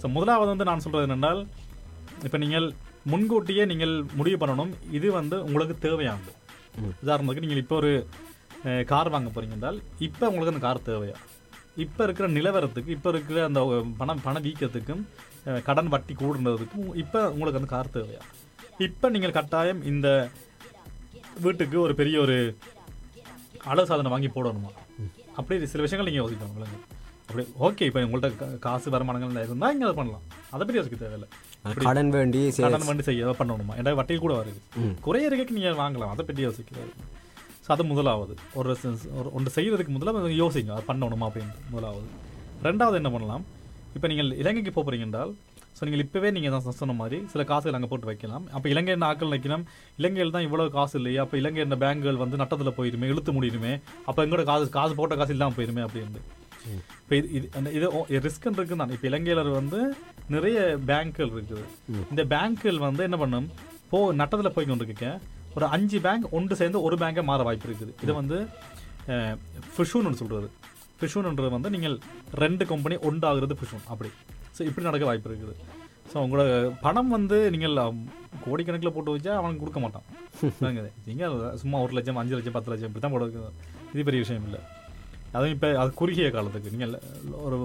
ஸோ 0.04 0.08
முதலாவது 0.14 0.50
வந்து 0.52 0.64
நான் 0.68 0.82
சொல்கிறது 0.84 1.06
என்னென்றால் 1.06 1.38
இப்போ 2.26 2.38
நீங்கள் 2.42 2.66
முன்கூட்டியே 3.10 3.62
நீங்கள் 3.70 3.92
முடிவு 4.18 4.38
பண்ணணும். 4.40 4.72
இது 4.96 5.08
வந்து 5.16 5.36
உங்களுக்கு 5.46 5.74
தேவையானது. 5.84 6.32
உதாரணத்துக்கு 7.02 7.44
நீங்கள் 7.44 7.60
இப்போ 7.62 7.76
ஒரு 7.80 7.92
கார் 8.90 9.10
வாங்க 9.14 9.30
போறீங்க 9.34 9.56
என்றால் 9.56 9.78
இப்போ 10.06 10.24
உங்களுக்கு 10.30 10.52
அந்த 10.52 10.62
கார் 10.66 10.80
தேவையா? 10.88 11.16
இப்போ 11.84 12.02
இருக்கிற 12.06 12.26
நிலவரத்துக்கு 12.36 12.90
இப்போ 12.96 13.10
இருக்கிற 13.14 13.38
அந்த 13.48 13.60
பணம் 14.00 14.22
பண 14.26 14.42
வீக்கத்துக்கும் 14.46 15.02
கடன் 15.68 15.90
வட்டி 15.94 16.16
கூடுனதுக்கும் 16.22 16.90
இப்போ 17.04 17.22
உங்களுக்கு 17.34 17.60
அந்த 17.60 17.70
கார் 17.74 17.94
தேவையா? 17.96 18.22
இப்போ 18.88 19.08
நீங்கள் 19.14 19.36
கட்டாயம் 19.38 19.80
இந்த 19.92 20.08
வீட்டுக்கு 21.46 21.78
ஒரு 21.86 21.96
பெரிய 22.02 22.18
ஒரு 22.26 22.36
அழகு 23.72 23.90
சாதனை 23.92 24.12
வாங்கி 24.16 24.30
போடணுமா? 24.36 24.72
அப்படி 25.38 25.72
சில 25.74 25.84
விஷயங்கள் 25.86 26.10
நீங்கள் 26.10 26.24
யோசிக்கணும் 26.24 26.58
விலங்கு 26.58 26.80
அப்படி 27.28 27.44
ஓகே 27.66 27.84
இப்போ 27.88 28.00
உங்கள்ட்ட 28.06 28.28
கா- 28.40 28.58
காசு 28.66 28.90
வருமானங்கள் 28.90 29.46
இருந்தால் 29.46 29.72
இங்கே 29.74 29.86
அதை 29.88 29.96
பண்ணலாம். 30.00 30.24
அதை 30.54 30.62
பற்றி 30.64 30.78
யோசிக்க 30.80 30.96
தேவையில்லை. 30.96 31.28
கடன் 31.86 32.10
வேண்டி 32.16 32.40
கடன் 32.56 32.90
வந்து 32.90 33.06
செய்ய 33.08 33.24
அதை 33.26 33.34
பண்ணணுமா? 33.40 33.74
ஏன்னா 33.80 33.94
வட்டியில் 34.00 34.24
கூட 34.26 34.34
வருது. 34.40 34.60
குறைய 35.06 35.30
இருக்கைக்கு 35.30 35.56
நீங்கள் 35.58 35.80
வாங்கலாம். 35.82 36.12
அதை 36.14 36.24
பற்றி 36.24 36.44
யோசிக்கிறாரு 36.46 36.92
ஸோ 37.66 37.70
அது 37.74 37.84
முதலாவது. 37.92 38.34
ஒரு 38.60 38.72
சென்ஸ்- 38.82 39.08
ஒரு 39.20 39.28
ஒன்று 39.36 39.50
செய்யறதுக்கு 39.56 39.94
முதல்ல 39.96 40.34
யோசிங்க. 40.42 40.70
அதை 40.76 40.84
பண்ணணுமா 40.90 41.28
அப்படின்னு 41.28 41.54
முதலாவது. 41.70 42.06
ரெண்டாவது 42.68 42.98
என்ன 43.00 43.10
பண்ணலாம்? 43.16 43.44
இப்போ 43.96 44.06
நீங்கள் 44.08 44.30
இலங்கைக்கு 44.42 44.72
போக 44.72 44.84
போறீங்க 44.86 45.08
என்றால் 45.08 45.32
ஸோ 45.78 45.82
நீங்கள் 45.86 46.02
இப்போவே 46.04 46.28
நீங்கள் 46.34 46.52
தான் 46.54 46.78
சொன்ன 46.80 46.94
மாதிரி 46.98 47.18
சில 47.32 47.42
காசுகள் 47.44 47.76
அங்கே 47.78 47.88
போட்டு 47.92 48.06
வைக்கலாம். 48.10 48.44
அப்போ 48.56 48.66
இலங்கை 48.72 48.94
ஆக்கள் 49.08 49.32
நிற்கணும் 49.34 49.64
இலங்கையில் 49.98 50.34
தான் 50.36 50.46
இவ்வளோ 50.46 50.64
காசு 50.76 50.94
இல்லையா? 51.00 51.22
அப்போ 51.22 51.36
இலங்கை 51.40 51.60
என்ன 51.62 51.76
பேங்குகள் 51.76 52.22
வந்து 52.22 52.36
நட்டத்தில் 52.36 52.76
போயிருமே 52.78 53.06
இழுத்து 53.12 53.32
முடியுமே 53.32 53.72
அப்போ 54.06 54.20
எங்களோட 54.26 54.44
காசு 54.50 54.68
காசு 54.78 54.94
போட்ட 54.94 55.16
காசு 55.16 55.34
இல்லாமல் 55.36 55.56
போயிருமே 55.58 55.82
அப்படின்னு 55.86 56.22
இப்போ 57.02 57.14
இது 57.20 57.28
இது 57.36 57.46
அந்த 57.58 57.68
இது 57.76 58.20
ரிஸ்க் 58.26 58.46
இருக்கு 58.58 58.80
தான். 58.82 58.92
இப்போ 58.96 59.06
இலங்கையில் 59.10 59.50
வந்து 59.60 59.80
நிறைய 60.34 60.58
பேங்க்குகள் 60.90 61.32
இருக்குது. 61.36 61.64
இந்த 62.12 62.22
பேங்க்குகள் 62.34 62.84
வந்து 62.88 63.02
என்ன 63.08 63.18
பண்ணும்? 63.22 63.48
போ 63.90 63.98
நட்டத்தில் 64.20 64.54
போய் 64.56 64.68
கொண்டிருக்க 64.70 65.08
ஒரு 65.56 65.66
அஞ்சு 65.74 65.98
பேங்க் 66.06 66.32
ஒன்று 66.36 66.58
சேர்ந்து 66.60 66.78
ஒரு 66.86 66.96
பேங்கை 67.02 67.22
மாற 67.30 67.42
வாய்ப்பு 67.48 67.68
இருக்குது. 67.70 67.92
இது 68.04 68.12
வந்து 68.20 68.38
ஃபிஷூன்னு 69.74 70.20
சொல்றது. 70.20 70.48
ஃபிஷூன்ன்றது 70.98 71.50
வந்து 71.56 71.70
நீங்கள் 71.74 71.96
ரெண்டு 72.42 72.64
கம்பெனி 72.72 72.96
ஒன்றாகிறது 73.08 73.56
ஃபிஷூன் 73.60 73.84
அப்படி. 73.92 74.10
ஸோ 74.56 74.60
இப்படி 74.68 74.86
நடக்க 74.88 75.04
வாய்ப்பு 75.08 75.30
இருக்குது. 75.30 75.54
ஸோ 76.12 76.16
உங்களோட 76.24 76.50
பணம் 76.84 77.12
வந்து 77.16 77.36
நீங்கள் 77.54 77.76
கோடிக்கணக்கில் 78.44 78.94
போட்டு 78.96 79.14
வச்சா 79.16 79.34
அவனுக்கு 79.40 79.62
கொடுக்க 79.64 79.80
மாட்டான். 79.84 80.06
நீங்கள் 81.08 81.36
சும்மா 81.62 81.76
ஒரு 81.84 81.92
லட்சம் 81.98 82.20
அஞ்சு 82.22 82.36
லட்சம் 82.36 82.56
பத்து 82.56 82.72
லட்சம் 82.72 82.90
இப்படி 82.90 83.04
தான் 83.04 83.14
போட. 83.16 83.26
இது 83.94 84.08
பெரிய 84.08 84.22
விஷயம் 84.24 84.46
இல்லை. 84.48 84.60
அதுவும் 85.34 85.52
இப்போ 85.54 85.68
அது 85.78 85.90
குறுகிய 85.94 86.26
காலத்துக்கு. 86.30 86.72
நீங்கள் 86.74 86.94
ஒரு 87.44 87.56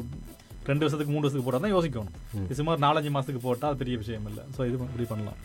ரெண்டு 0.65 0.83
வருஷத்துக்கு 0.83 1.11
மூணு 1.11 1.23
வருஷத்துக்கு 1.23 1.47
போட்டால் 1.47 1.65
தான் 1.65 1.75
யோசிக்கணும் 1.75 2.11
இது 2.41 2.57
சும்மா 2.57 2.73
ஒரு 2.75 2.83
நாலஞ்சு 2.83 3.11
மாதத்துக்கு 3.11 3.41
போட்டால் 3.45 3.69
அது 3.69 3.81
பெரிய 3.81 3.97
விஷயம் 4.01 4.27
இல்லை. 4.29 4.43
ஸோ 4.55 4.65
இது 4.65 4.77
இப்படி 4.85 5.07
பண்ணலாம். 5.09 5.39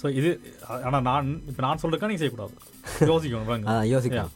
ஸோ 0.00 0.08
இது 0.18 0.30
ஆனால் 0.82 1.04
நான் 1.08 1.28
இப்போ 1.48 1.62
நான் 1.62 1.80
சொல்றதுக்கா 1.82 2.08
நீங்கள் 2.08 2.22
செய்யக்கூடாது. 2.22 2.54
யோசிக்கணும் 3.10 3.68
யோசிக்கலாம். 3.94 4.32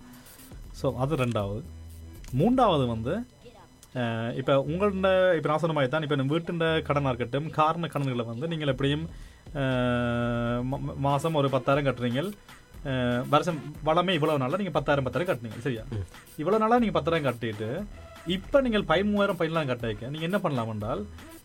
ஸோ 0.81 0.89
அது 0.99 1.23
ரெண்டாவது. 1.23 1.61
மூன்றாவது 2.35 2.87
வந்து 2.89 3.15
இப்போ 4.39 4.55
உங்களோட 4.67 5.09
இப்போ 5.37 5.49
நான் 5.51 5.61
சொன்ன 5.61 5.75
மாதிரி 5.75 5.91
தான் 5.93 6.05
இப்போ 6.05 6.27
வீட்டுண்ட 6.33 6.67
கடனாக 6.89 7.13
இருக்கட்டும் 7.13 7.47
காரண 7.57 7.87
கடன்களை 7.89 8.25
வந்து 8.27 8.49
நீங்கள் 8.49 8.73
எப்படியும் 8.73 9.05
அஹ், 9.61 10.61
ம- 10.71 10.97
மாசம் 11.05 11.39
ஒரு 11.41 11.49
பத்தாயிரம் 11.55 11.87
கட்டுறீங்க 11.87 12.23
வருஷம் 13.33 13.59
வளமே 13.89 14.13
இவ்வளவு 14.19 14.43
நாளாக 14.43 14.61
நீங்கள் 14.61 14.77
பத்தாயிரம் 14.77 15.07
பத்தாயிரம் 15.07 15.31
கட்டுனீங்க 15.31 15.61
சரியா? 15.67 15.83
இவ்வளவு 16.43 16.63
நாளாக 16.63 16.81
நீங்கள் 16.83 16.99
பத்தாயிரம் 16.99 17.27
கட்டிட்டு 17.29 17.69
இப்போ 18.37 18.59
நீங்கள் 18.67 18.87
பதிமூவாயிரம் 18.91 19.39
பதினாயிரம் 19.41 19.71
கட்ட 19.73 19.87
வைக்க 19.91 20.13
நீங்கள் 20.15 20.29
என்ன 20.29 20.39
பண்ணலாம் 20.45 20.71
என்றால் 20.75 21.03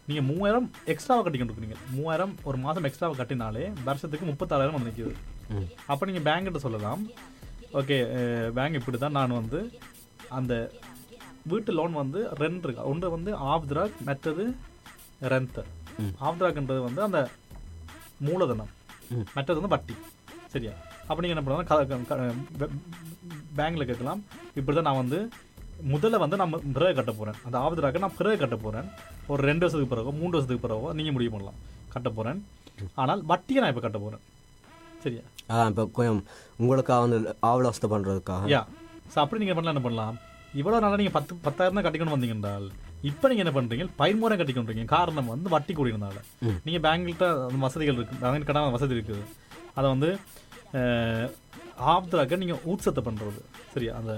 நீங்கள் 0.10 0.28
மூவாயிரம் 0.30 0.66
எக்ஸ்ட்ராவாக 0.94 1.24
கட்டிக்கிட்டு 1.26 1.54
இருக்கீங்க 1.54 1.78
மூவாயிரம் 1.96 2.34
ஒரு 2.50 2.58
மாதம் 2.66 2.88
எக்ஸ்ட்ராவாக 2.90 3.20
கட்டினாலே 3.20 3.66
வருஷத்துக்கு 3.84 4.26
முப்பத்தாறாயிரம் 4.32 4.78
வந்து 4.78 4.90
நிற்கிது 4.90 5.14
அப்போ 5.92 6.04
நீங்கள் 6.10 6.26
பேங்கிட்ட 6.28 6.62
சொல்லலாம் 6.66 7.04
ஓகே 7.82 7.98
பேங்க் 8.58 8.80
இப்படி 8.80 8.98
தான் 8.98 9.18
நான் 9.20 9.38
வந்து 9.40 9.60
அந்த 10.40 10.54
வீட்டு 11.52 11.72
லோன் 11.78 11.96
வந்து 12.02 12.20
ரெண்டு 12.42 12.64
இருக்கு. 12.66 12.84
ஒன்று 12.92 13.08
வந்து 13.16 13.32
ஆப்திராக் 13.54 13.96
மற்றது 14.10 14.44
ரெண்ட் 15.34 15.58
ஆப்திராக்ன்றது 16.28 16.82
வந்து 16.86 17.02
அந்த 17.08 17.20
மூலதனம். 18.28 18.72
மற்றது 19.36 19.58
வந்து 19.60 19.74
வட்டி 19.76 19.96
சரியா? 20.54 20.74
அப்போ 21.08 21.20
நீங்கள் 21.24 21.36
என்ன 21.36 21.46
பண்ணலாம் 21.46 22.44
பேங்க்ல 23.60 23.84
கேட்கலாம். 23.90 24.22
இப்படி 24.60 24.76
தான் 24.78 24.88
நான் 24.90 25.02
வந்து 25.04 25.20
முதல்ல 25.94 26.20
வந்து 26.24 26.40
நான் 26.42 26.54
பிறகு 26.76 26.96
கட்ட 26.98 27.12
போகிறேன் 27.20 27.38
அந்த 27.48 27.56
ஆப்திராக்க 27.66 28.04
நான் 28.04 28.18
பிறகு 28.20 28.38
கட்ட 28.44 28.58
போகிறேன் 28.66 28.88
ஒரு 29.34 29.42
ரெண்டு 29.50 29.64
வருஷத்துக்கு 29.66 29.94
பிறகோ 29.94 30.12
மூணு 30.20 30.34
வருஷத்துக்கு 30.36 30.66
பிறகோ 30.66 30.92
நீங்கள் 31.00 31.16
முடிவு 31.16 31.34
பண்ணலாம். 31.36 31.58
கட்ட 31.96 32.10
போகிறேன் 32.18 32.40
ஆனால் 33.02 33.22
வட்டியை 33.32 33.62
நான் 33.64 33.72
இப்போ 33.74 33.84
கட்ட 33.86 34.00
போகிறேன் 34.04 34.24
சரியா? 35.04 35.24
அதான் 35.52 35.72
இப்போ 35.72 35.84
கொஞ்சம் 35.98 36.22
உங்களுக்காக 36.62 37.00
வந்து 37.06 37.18
ஆவலாஸ்தை 37.50 37.88
பண்ணுறதுக்காக 37.94 38.52
யா. 38.54 38.62
ஸோ 39.14 39.18
அப்படி 39.24 39.42
நீங்கள் 39.42 39.58
பண்ணலாம் 39.58 39.76
என்ன 39.76 39.86
பண்ணலாம்? 39.88 40.16
இவ்வளோ 40.62 40.80
நாளாக 40.84 41.00
நீங்கள் 41.02 41.18
பத்து 41.18 41.34
பத்தாயிரம் 41.48 41.78
தான் 41.78 41.86
கட்டிக்கணும் 41.86 42.16
வந்தீங்க 42.16 42.36
என்றால் 42.38 42.68
இப்போ 43.10 43.26
நீங்கள் 43.30 43.46
என்ன 43.46 43.54
பண்ணுறீங்க 43.56 43.86
பதிமூணாயிரம் 44.02 44.42
கட்டிக்கொண்டீங்க 44.42 44.86
காரணம் 44.96 45.32
வந்து 45.34 45.50
வட்டி 45.56 45.74
கூடியிருந்தால 45.80 46.20
நீங்கள் 46.66 46.84
பேங்க்கிட்ட 46.86 47.28
வசதிகள் 47.66 47.98
இருக்குது 47.98 48.22
பேங்க் 48.24 48.50
கடன் 48.50 48.76
வசதி 48.78 48.96
இருக்குது. 48.98 49.24
அதை 49.78 49.88
வந்து 49.94 50.10
ஆப்தராக்க 51.94 52.42
நீங்கள் 52.44 52.64
ஊட்சத்தை 52.72 53.02
பண்ணுறது 53.08 53.40
சரியா? 53.74 53.94
அந்த 54.02 54.14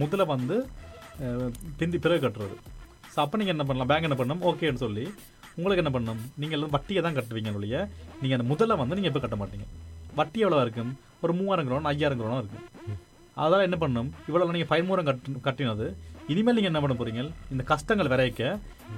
முதல்ல 0.00 0.24
வந்து 0.34 0.56
பிந்தி 1.80 1.98
பிறகு 2.04 2.22
கட்டுறது. 2.24 2.56
ஸோ 3.12 3.18
அப்போ 3.24 3.36
நீங்கள் 3.40 3.54
என்ன 3.56 3.64
பண்ணலாம்? 3.68 3.90
பேங்க் 3.90 4.08
என்ன 4.08 4.18
பண்ணணும்? 4.20 4.42
ஓகேன்னு 4.48 4.82
சொல்லி 4.84 5.04
உங்களுக்கு 5.58 5.82
என்ன 5.82 5.92
பண்ணணும்? 5.94 6.22
நீங்கள் 6.40 6.56
எல்லாம் 6.58 6.72
வட்டியை 6.76 7.02
தான் 7.06 7.16
கட்டுவீங்க 7.18 7.52
ஒழிய 7.58 7.76
நீங்கள் 8.22 8.36
அந்த 8.38 8.46
முதல்ல 8.52 8.76
வந்து 8.82 8.96
நீங்கள் 8.98 9.12
இப்போ 9.12 9.22
கட்ட 9.24 9.36
மாட்டீங்க? 9.42 9.66
வட்டி 10.18 10.38
எவ்வளோ 10.44 10.58
இருக்கும்? 10.66 10.90
ஒரு 11.24 11.32
மூவாயிரம் 11.38 11.68
கிரோன் 11.68 11.88
ஐயாயிரம் 11.92 12.20
கிரோனா 12.20 12.40
இருக்கும். 12.42 12.66
அதெல்லாம் 13.40 13.66
என்ன 13.68 13.76
பண்ணும் 13.84 14.08
இவ்வளவு 14.28 14.54
நீங்கள் 14.56 14.70
பயன்முறம் 14.72 15.08
கட்டு 15.08 15.40
கட்டினது 15.46 15.86
இனிமேல் 16.32 16.56
நீங்கள் 16.58 16.72
என்ன 16.72 16.80
பண்ண 16.84 16.94
போறீங்க? 17.00 17.22
இந்த 17.54 17.62
கஷ்டங்கள் 17.72 18.10
விரைக்க 18.12 18.42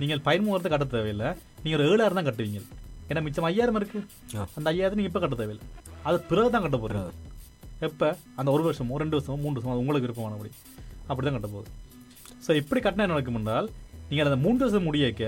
நீங்கள் 0.01 0.23
பயன்முகத்தை 0.29 0.71
கட்ட 0.75 0.87
தேவையில்லை. 0.97 1.31
நீங்கள் 1.63 1.79
ஒரு 1.81 1.87
ஏழாயிரம் 1.93 2.19
தான் 2.21 2.29
கட்டுவீங்க. 2.29 2.61
ஏன்னா 3.11 3.23
மிச்சம் 3.27 3.49
ஐயாயிரம் 3.51 3.79
இருக்கு. 3.81 4.01
ஆ. 4.39 4.47
அந்த 4.59 4.67
ஐயாயிரத்தை 4.73 4.99
நீங்கள் 5.01 5.13
இப்போ 5.13 5.23
கட்ட 5.25 5.37
தேவையில்லை. 5.43 5.67
அது 6.07 6.17
பிறகு 6.31 6.49
தான் 6.55 6.65
கட்ட 6.65 6.79
போகிறீங்க 6.83 7.11
எப்போ? 7.89 8.09
அந்த 8.39 8.49
ஒரு 8.55 8.63
வருஷமோ 8.67 8.99
ரெண்டு 9.03 9.17
வருஷமோ 9.17 9.37
மூணு 9.45 9.55
வருஷமோ 9.57 9.73
அது 9.75 9.83
உங்களுக்கு 9.85 10.07
விருப்பமானபடி 10.07 10.51
அப்படி 11.11 11.25
தான் 11.27 11.37
கட்ட 11.39 11.49
போகுது. 11.55 11.71
ஸோ 12.45 12.51
இப்படி 12.61 12.81
கட்டினா 12.85 13.05
என்ன 13.07 13.15
நடக்கும் 13.17 13.39
என்றால் 13.41 13.69
நீங்கள் 14.11 14.31
அந்த 14.31 14.41
மூன்று 14.45 14.65
வருஷம் 14.65 14.87
முடியக்க 14.89 15.25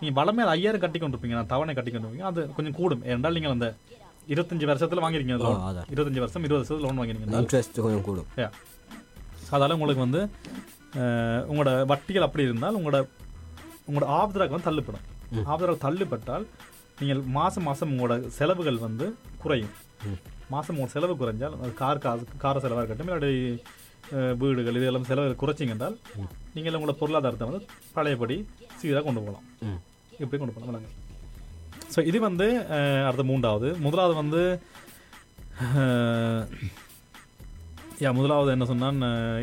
நீங்கள் 0.00 0.18
வளமே 0.20 0.42
அது 0.44 0.52
ஐயாயிரம் 0.56 0.82
கட்டி 0.84 0.98
கொண்டிருப்பீங்க 1.02 1.36
நான் 1.38 1.50
தவணை 1.54 1.74
கட்டி 1.78 1.90
கொண்டிருப்பீங்க 1.94 2.26
அது 2.30 2.40
கொஞ்சம் 2.56 2.76
கூடும். 2.78 3.02
ஏனென்றால் 3.08 3.36
நீங்கள் 3.38 3.54
அந்த 3.56 3.68
இருபத்தஞ்சு 4.32 4.66
வருஷத்தில் 4.70 5.02
வாங்கிருக்கீங்க 5.04 5.38
லோன். 5.44 5.60
இருபத்தஞ்சு 5.92 6.22
வருஷம் 6.24 6.44
இருபது 6.46 6.60
வருஷத்துல 6.60 6.84
லோன் 6.86 7.00
வாங்கிருக்கீங்க 7.00 7.40
இன்ட்ரெஸ்ட் 7.42 7.80
கொஞ்சம் 7.84 8.06
கூடும். 8.08 8.28
அதால 9.56 9.74
உங்களுக்கு 9.78 10.04
வந்து 10.06 10.20
உங்களோட 11.50 11.70
வட்டிகள் 11.92 12.26
அப்படி 12.26 12.46
இருந்தால் 12.48 12.76
உங்களோட 12.80 12.98
உங்களோட 13.88 14.06
ஆப்தராக்கு 14.18 14.54
வந்து 14.56 14.68
தள்ளுப்படும். 14.70 15.06
ஆப்தராக்கு 15.52 15.84
தள்ளுப்பட்டால் 15.86 16.44
நீங்கள் 17.00 17.22
மாதம் 17.36 17.66
மாதம் 17.68 17.90
உங்களோட 17.92 18.14
செலவுகள் 18.38 18.84
வந்து 18.86 19.06
குறையும். 19.44 19.72
மாதம் 20.54 20.74
உங்களோட 20.74 20.92
செலவு 20.96 21.14
குறைஞ்சால் 21.20 21.56
அது 21.62 21.72
கார் 21.82 22.04
காசு 22.06 22.24
கார 22.44 22.56
செலவாக 22.64 22.82
இருக்கட்டும் 22.82 23.08
இல்லாட்டி 23.10 23.32
வீடுகள் 24.40 24.78
இதெல்லாம் 24.80 25.08
செலவு 25.10 25.40
குறைச்சிங்க 25.42 25.74
என்றால் 25.76 25.96
நீங்கள் 26.56 26.76
உங்களோட 26.78 26.94
பொருளாதாரத்தை 27.00 27.46
வந்து 27.50 27.62
பழையபடி 27.96 28.36
சீராக 28.80 29.04
கொண்டு 29.06 29.22
போகலாம். 29.24 29.46
இப்படி 30.22 30.38
கொண்டு 30.38 30.54
போகலாம். 30.56 30.86
ஸோ 31.94 32.00
இது 32.10 32.18
வந்து 32.28 32.46
அடுத்த 33.08 33.24
மூன்றாவது. 33.30 33.68
முதலாவது 33.86 34.14
வந்து 34.22 34.42
யா 38.02 38.10
முதலாவது 38.18 38.50
என்ன 38.54 38.64
சொன்னால் 38.70 38.96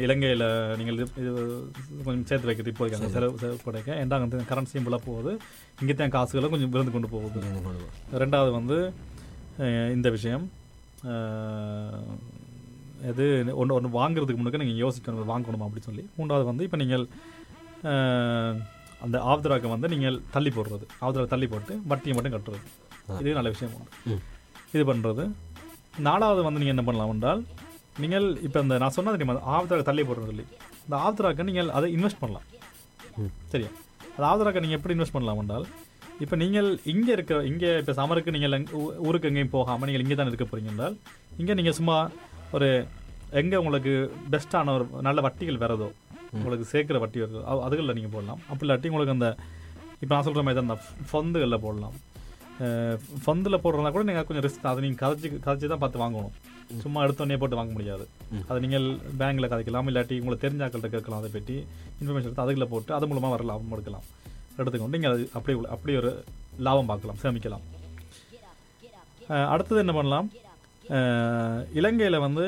இலங்கையில் 0.06 0.46
நீங்கள் 0.80 0.98
இது 0.98 1.06
இது 1.22 1.42
கொஞ்சம் 2.08 2.26
சேர்த்து 2.30 2.50
வைக்கிறது 2.50 2.72
இப்போ 2.74 2.84
இருக்காங்க 2.86 3.10
செலவு 3.14 3.40
செலவு 3.44 3.60
படைக்க. 3.68 4.00
ஏன்டா 4.02 4.18
வந்து 4.24 4.40
கரன்சியும் 4.50 4.86
ஃபுல்லாக 4.86 5.08
போகுது. 5.10 5.32
இங்கே 5.82 5.94
தான் 6.02 6.14
காசுகளை 6.16 6.50
கொஞ்சம் 6.54 6.72
விருந்து 6.74 6.94
கொண்டு 6.96 7.12
போகுது. 7.14 7.40
ரெண்டாவது 8.24 8.52
வந்து 8.60 8.78
இந்த 9.96 10.08
விஷயம். 10.16 10.44
எது 13.10 13.26
ஒன்று 13.62 13.76
ஒன்று 13.78 13.90
வாங்குறதுக்கு 14.00 14.40
முன்னாடி 14.40 14.62
நீங்கள் 14.64 14.82
யோசிக்கணும் 14.84 15.32
வாங்கணுமா 15.34 15.68
அப்படி 15.68 15.84
சொல்லி. 15.88 16.04
மூன்றாவது 16.18 16.46
வந்து 16.50 16.66
இப்போ 16.68 16.78
நீங்கள் 16.84 17.06
அந்த 19.06 19.18
ஆப்தராக்கை 19.32 19.70
வந்து 19.74 19.90
நீங்கள் 19.94 20.18
தள்ளி 20.36 20.52
போடுறது. 20.56 20.86
ஆப்தராக 21.06 21.28
தள்ளி 21.34 21.48
போட்டு 21.54 21.74
வட்டியை 21.92 22.16
மட்டும் 22.16 22.36
கட்டுறது. 22.36 22.66
இது 23.22 23.38
நல்ல 23.40 23.52
விஷயம். 23.56 23.76
இது 24.76 24.84
பண்ணுறது 24.92 25.24
நாலாவது 26.08 26.42
வந்து 26.48 26.62
நீங்கள் 26.62 26.76
என்ன 26.76 26.86
பண்ணலாம் 26.90 27.14
என்றால் 27.16 27.42
நீங்கள் 28.04 28.28
இப்போ 28.48 28.60
இந்த 28.66 28.76
நான் 28.84 28.96
சொன்னது 28.98 29.18
தெரியுமா 29.18 29.36
ஆப்தராக 29.58 29.86
தள்ளி 29.92 30.04
போடுறது 30.10 30.32
சொல்லி 30.32 30.46
இந்த 30.86 30.96
ஆப்தராக்கை 31.06 31.46
நீங்கள் 31.52 31.70
அதை 31.78 31.88
இன்வெஸ்ட் 31.98 32.22
பண்ணலாம். 32.24 32.48
சரியா? 33.54 33.72
அது 34.16 34.26
ஆப்தராக்கை 34.32 34.62
நீங்கள் 34.66 34.80
எப்படி 34.80 34.96
இன்வெஸ்ட் 34.98 35.16
பண்ணலாம் 35.18 35.42
என்றால் 35.44 35.66
இப்போ 36.20 36.36
நீங்கள் 36.36 36.70
இங்கே 36.86 37.12
இருக்கிற 37.12 37.38
இங்கே 37.44 37.70
இப்போ 37.78 37.94
சமருக்கு 37.94 38.34
நீங்கள் 38.36 38.56
ஊருக்கு 39.06 39.30
எங்கேயும் 39.30 39.54
போகாமல் 39.54 39.88
நீங்கள் 39.90 40.04
இங்கே 40.04 40.16
தான் 40.16 40.32
இருக்க 40.32 40.46
போறீங்க 40.46 40.72
என்றால் 40.74 40.96
இங்கே 41.38 41.54
நீங்கள் 41.54 41.78
சும்மா 41.78 41.98
ஒரு 42.54 42.68
எங்கே 43.34 43.58
உங்களுக்கு 43.58 43.92
பெஸ்ட்டான 44.32 44.74
ஒரு 44.78 44.86
நல்ல 45.02 45.20
வட்டிகள் 45.22 45.64
வரதோ 45.64 45.90
உங்களுக்கு 46.36 46.66
சேர்க்குற 46.72 46.98
வட்டி 47.00 47.20
வருதோ 47.20 47.42
அது- 47.44 47.64
அதுகளில் 47.68 47.96
நீங்கள் 47.96 48.14
போடலாம். 48.16 48.40
அப்படி 48.48 48.66
இல்லாட்டி 48.66 48.90
உங்களுக்கு 48.90 49.16
அந்த 49.16 49.28
இப்போ 50.02 50.14
நான் 50.16 50.26
சொல்கிற 50.28 50.44
மாதிரி 50.44 50.58
தான் 50.60 50.68
அந்த 50.68 50.78
ஃபந்துகளில் 51.10 51.64
போடலாம். 51.64 51.96
ஃபந்தில் 53.24 53.62
போடுறதா 53.64 53.90
கூட 53.92 54.04
நீங்கள் 54.04 54.28
கொஞ்சம் 54.28 54.46
ரிஸ்க் 54.46 54.66
அதை 54.66 54.82
நீங்கள் 54.82 55.02
கதைச்சி 55.04 55.30
கதைச்சி 55.46 55.68
தான் 55.68 55.82
பார்த்து 55.84 56.04
வாங்கணும். 56.04 56.34
சும்மா 56.82 57.00
எடுத்தோடனே 57.06 57.38
போட்டு 57.38 57.56
வாங்க 57.56 57.74
முடியாது. 57.74 58.06
அதை 58.48 58.58
நீங்கள் 58.62 58.86
பேங்க்கில் 59.20 59.52
கதைக்கலாம் 59.54 59.90
இல்லாட்டி 59.92 60.18
உங்களுக்கு 60.20 60.46
தெரிஞ்சாக்கள்கிட்ட 60.46 60.92
கேட்கலாம் 60.96 61.22
அதை 61.22 61.32
பற்றி 61.32 61.56
இன்ஃபர்மேஷன் 62.00 62.30
எடுத்து 62.30 62.44
அதுக்குள்ள 62.44 62.68
போட்டு 62.68 62.94
அது 62.94 63.08
மூலமாக 63.08 63.34
வர 63.36 63.46
லாபம் 63.52 63.72
எடுக்கலாம். 63.72 64.06
எடுத்துக்கொண்டு 64.62 64.98
நீங்கள் 64.98 65.14
அது 65.16 65.26
அப்படி 65.38 65.54
அப்படி 65.76 65.94
ஒரு 66.02 66.12
லாபம் 66.68 66.90
பார்க்கலாம் 66.92 67.20
சேமிக்கலாம். 67.24 67.64
அடுத்தது 69.54 69.82
என்ன 69.84 69.94
பண்ணலாம்? 70.00 70.28
இலங்கையில் 71.80 72.24
வந்து 72.28 72.46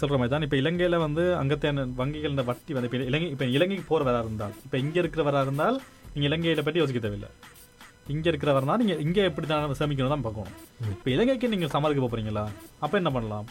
சொல்கிற 0.00 0.16
மாதிரி 0.18 0.32
தான். 0.32 0.44
இப்போ 0.46 0.56
இலங்கையில் 0.62 1.02
வந்து 1.06 1.22
அங்கத்தேன 1.40 1.84
வங்கிகள் 2.00 2.34
இந்த 2.34 2.44
வட்டி 2.50 2.72
வந்து 2.76 2.88
இப்போ 2.90 3.06
இலங்கை 3.10 3.28
இப்போ 3.34 3.46
இலங்கைக்கு 3.56 3.86
போகிற 3.90 4.04
வரா 4.08 4.20
இருந்தால் 4.24 4.54
இப்போ 4.66 4.76
இங்கே 4.84 4.98
இருக்கிறவரா 5.02 5.40
இருந்தால் 5.46 5.76
நீங்கள் 6.12 6.30
இலங்கையில 6.30 6.62
பற்றி 6.66 6.80
யோசிக்க 6.82 7.00
தேவையில்லை. 7.06 7.30
இங்கே 8.14 8.28
இருக்கிறவர்னா 8.30 8.76
நீங்கள் 8.82 9.00
இங்கே 9.06 9.24
எப்படி 9.30 9.46
தான் 9.50 9.80
சேமிக்கணும் 9.80 10.14
தான் 10.14 10.24
பார்க்கணும். 10.26 10.56
இப்போ 10.94 11.10
இலங்கைக்கு 11.16 11.52
நீங்கள் 11.54 11.72
சமாளிக்க 11.74 12.00
போகிறீங்களா 12.04 12.44
அப்போ 12.84 12.96
என்ன 13.00 13.12
பண்ணலாம்? 13.16 13.46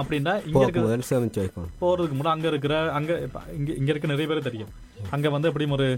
அப்படின்னா 0.00 0.32
இங்கே 0.48 0.64
இருக்கிற 0.64 0.82
போகும்போது 0.84 1.08
சேமிச்சு 1.12 1.40
வைக்கணும் 1.42 1.72
போகிறதுக்கு 1.82 2.16
முன்னாடி 2.18 2.34
அங்கே 2.36 2.50
இருக்கிற 2.52 2.74
அங்கே 2.98 3.14
இங்கே 3.58 3.72
இங்கே 3.80 3.90
இருக்க 3.92 4.12
நிறைய 4.12 4.28
பேர் 4.30 4.46
தெரியும். 4.48 4.72
அங்கே 5.14 5.32
வந்து 5.34 5.50
எப்படியும் 5.50 5.76
ஒரு 5.78 5.88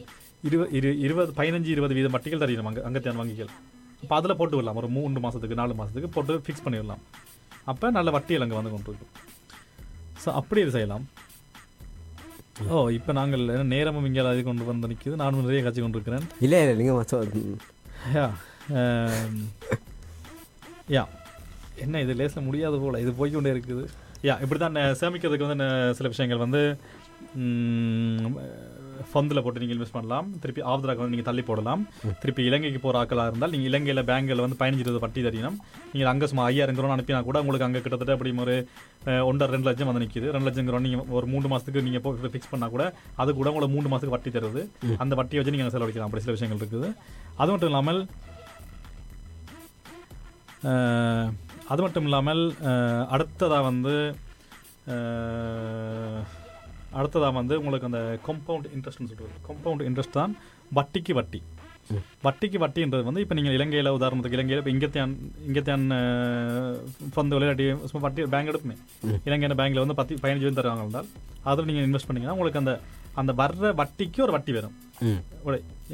இருபது 0.49 0.71
இரு 0.79 0.91
இருபது 1.07 1.31
பதினஞ்சு 1.39 1.71
இருபது 1.75 1.97
வீதம் 1.99 2.15
வட்டிகள் 2.17 2.43
தெரியும் 2.45 2.69
அங்கே 2.71 2.83
அங்கே 2.89 3.01
தேன் 3.05 3.21
வங்கிகள். 3.21 3.51
இப்போ 4.05 4.15
அதில் 4.19 4.39
போட்டு 4.41 4.57
விடலாம். 4.57 4.79
ஒரு 4.81 4.89
மூணு 4.97 5.21
மாதத்துக்கு 5.27 5.61
நாலு 5.61 5.75
மாதத்துக்கு 5.81 6.11
போட்டு 6.17 6.35
ஃபிக்ஸ் 6.47 6.65
பண்ணிடலாம் 6.65 7.03
அப்போ 7.73 7.91
நல்ல 7.99 8.11
வட்டிகள் 8.17 8.45
அங்கே 8.47 8.59
வந்து 8.61 8.73
கொண்டு 8.75 8.91
இருக்கும் 8.93 9.13
ஸோ 10.23 10.31
அப்படி 10.41 10.61
இது 10.65 10.75
செய்யலாம். 10.77 11.05
ஓ 12.73 12.83
இப்போ 12.99 13.13
நாங்கள் 13.19 13.45
நேரமும் 13.75 14.07
இங்கே 14.09 14.23
அது 14.33 14.43
கொண்டு 14.49 14.69
வந்து 14.71 14.91
நிற்கிது 14.93 15.17
நானும் 15.23 15.47
நிறைய 15.49 15.63
கட்சி 15.67 15.81
கொண்டு 15.83 15.99
இருக்கிறேன். 15.99 16.27
இல்லை 16.47 16.61
இல்லை 16.65 16.75
நீங்கள் 16.81 16.99
யா 18.17 18.27
யா 20.97 21.05
என்ன 21.85 22.01
இது 22.05 22.13
லேச 22.21 22.41
முடியாது 22.49 22.77
போல. 22.83 22.99
இது 23.05 23.13
போய்க்கொண்டே 23.21 23.53
இருக்குது. 23.55 23.85
யா 24.29 24.35
இப்படி 24.45 24.59
தான் 24.65 24.79
சேமிக்கிறதுக்கு 25.01 25.49
வந்து 25.49 25.69
சில 25.99 26.09
விஷயங்கள் 26.13 26.45
வந்து 26.45 26.63
ஃபந்தில் 29.11 29.43
போட்டு 29.45 29.61
நீங்கள் 29.63 29.77
இன்வெஸ்ட் 29.77 29.97
பண்ணலாம். 29.97 30.27
திருப்பி 30.43 30.63
ஆப்தராக்கு 30.73 31.03
வந்து 31.03 31.15
நீங்கள் 31.15 31.29
தள்ளி 31.29 31.43
போடலாம். 31.51 31.83
திருப்பி 32.23 32.43
இலங்கைக்கு 32.49 32.81
போகிற 32.85 32.99
ஆக்களாக 33.03 33.31
இருந்தால் 33.33 33.53
நீங்கள் 33.55 33.71
இலங்கையில் 33.71 34.03
பேங்கில் 34.11 34.43
வந்து 34.45 34.59
பதினஞ்சு 34.63 34.85
இருபது 34.85 35.03
வட்டி 35.05 35.23
தரணும். 35.27 35.57
நீங்கள் 35.95 36.11
அங்கே 36.13 36.29
சும்மா 36.33 36.45
ஐயாயிரம் 36.51 36.79
கிரோன் 36.79 36.95
அனுப்பினா 36.97 37.23
கூட 37.29 37.41
உங்களுக்கு 37.45 37.67
அங்கே 37.69 37.83
கிட்டத்தட்ட 37.87 38.17
அப்படி 38.19 38.33
ஒரு 38.47 38.57
ஒன்றரை 39.31 39.51
ரெண்டு 39.55 39.69
லட்சம் 39.69 39.91
வந்து 39.91 40.03
நிற்கிது 40.05 40.27
ரெண்டு 40.37 40.49
லட்சம் 40.49 40.69
கிரோன் 40.69 40.87
நீங்கள் 40.89 41.11
ஒரு 41.19 41.29
மூணு 41.35 41.47
மாதத்துக்கு 41.53 41.87
நீங்கள் 41.89 42.05
போய் 42.05 42.33
ஃபிக்ஸ் 42.35 42.53
பண்ணால் 42.53 42.75
கூட 42.77 42.85
அது 43.25 43.31
கூட 43.41 43.49
உங்களுக்கு 43.53 43.77
மூணு 43.77 43.89
மாதத்துக்கு 43.91 44.17
வட்டி 44.17 44.33
தருது. 44.37 44.63
அந்த 45.05 45.15
வட்டியை 45.21 45.41
வச்சு 45.41 45.57
நீங்கள் 45.57 45.75
செலவழிக்கலாம். 45.77 46.11
அப்படி 46.11 46.25
சில 46.27 46.37
விஷயங்கள் 46.37 46.63
இருக்குது. 46.63 46.91
அது 47.43 47.51
மட்டும் 47.53 47.73
இல்லாமல் 47.73 48.01
அது 51.73 51.81
மட்டும் 51.85 52.07
இல்லாமல் 52.09 52.41
அடுத்ததாக 53.15 53.65
வந்து 53.71 53.95
அஹ், 56.95 57.01
அடுத்ததா 57.01 57.29
வந்து 57.37 57.55
உங்களுக்கு 57.61 57.89
அந்த 57.91 58.01
கம்பவுண்ட் 58.27 58.69
இன்ட்ரெஸ்ட்னு 58.75 59.11
சொல்றது. 59.11 59.31
கம்பவுண்ட் 59.49 59.87
இன்ட்ரெஸ்ட் 59.89 60.19
தான் 60.19 60.35
வட்டிக்கு 60.73 61.15
வட்டி. 61.15 61.41
வட்டிக்கு 62.25 62.59
வட்டின்றது 62.61 63.05
வந்து 63.07 63.23
இப்போ 63.23 63.35
நீங்கள் 63.35 63.55
இலங்கையில் 63.57 63.95
உதாரணத்துக்கு 63.97 64.37
இலங்கையில் 64.37 64.61
இப்போ 64.61 64.73
இங்கத்தான் 64.75 65.13
இங்கத்தான் 65.49 65.83
ஃபந்து 67.13 67.37
விளையாட்டி 67.37 67.65
சும்மா 67.83 68.03
வட்டி 68.05 68.23
பேங்க் 68.35 68.51
எடுப்புமே. 68.53 68.77
இலங்கையில் 69.29 69.57
பேங்க்ல 69.59 69.83
வந்து 69.85 69.99
பத்து 69.99 70.19
பதினஞ்சு 70.23 70.47
பேர் 70.47 70.59
தருவாங்க 70.61 70.87
என்றால் 70.87 71.09
அதில் 71.45 71.69
நீங்கள் 71.71 71.87
இன்வெஸ்ட் 71.89 72.09
பண்ணீங்கன்னா 72.09 72.37
உங்களுக்கு 72.37 72.63
அந்த 72.63 72.75
அந்த 73.17 73.33
வர்ற 73.41 73.73
வட்டிக்கு 73.81 74.21
ஒரு 74.23 74.33
வட்டி 74.33 74.53
வரும். 74.53 74.75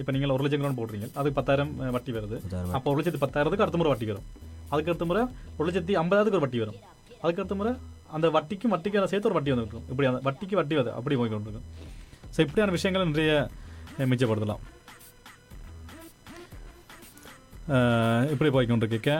இப்போ 0.00 0.10
நீங்கள் 0.14 0.34
ஒரு 0.34 0.44
லட்சம் 0.44 0.64
லோன் 0.64 0.78
போடுறீங்க. 0.78 1.06
அதுக்கு 1.14 1.38
பத்தாயிரம் 1.38 1.72
வட்டி 1.96 2.12
வருது. 2.12 2.36
அப்போ 2.76 2.88
ஒரு 2.90 2.98
லட்சத்தி 3.00 3.20
பத்தாயிரத்துக்கு 3.24 3.64
அடுத்த 3.66 3.78
முறை 3.78 3.92
வட்டி 3.92 4.08
வரும். 4.12 4.26
அதுக்கு 4.72 4.90
அடுத்த 4.92 5.04
முறை 5.04 5.22
ஒரு 5.58 5.66
லட்சத்தி 5.68 5.94
ஐம்பதாயிரத்துக்கு 6.00 6.38
ஒரு 6.38 6.46
வட்டி 6.46 6.60
வரும். 6.64 6.78
அதுக்கு 7.22 7.42
அடுத்த 7.42 7.54
முறை 7.54 7.72
அந்த 8.10 8.26
வட்டிக்கும் 8.30 8.74
வட்டிக்கு 8.74 9.06
சேர்த்து 9.06 9.30
ஒரு 9.30 9.38
வட்டி 9.38 9.52
வந்துருக்கும். 9.52 9.86
இப்படி 9.90 10.08
அந்த 10.10 10.20
வட்டிக்கு 10.26 10.58
வட்டி 10.58 10.76
வருது 10.78 10.92
அப்படி 10.98 11.16
போய் 11.16 11.32
கொண்டிருக்கும். 11.32 11.66
ஸோ 12.34 12.40
இப்படியான 12.44 12.74
விஷயங்கள் 12.76 13.10
நிறைய 13.10 13.32
மிச்சப்படுத்தலாம். 14.10 14.62
இப்படி 18.32 18.50
போய் 18.50 18.68
கொண்டிருக்க 18.68 19.10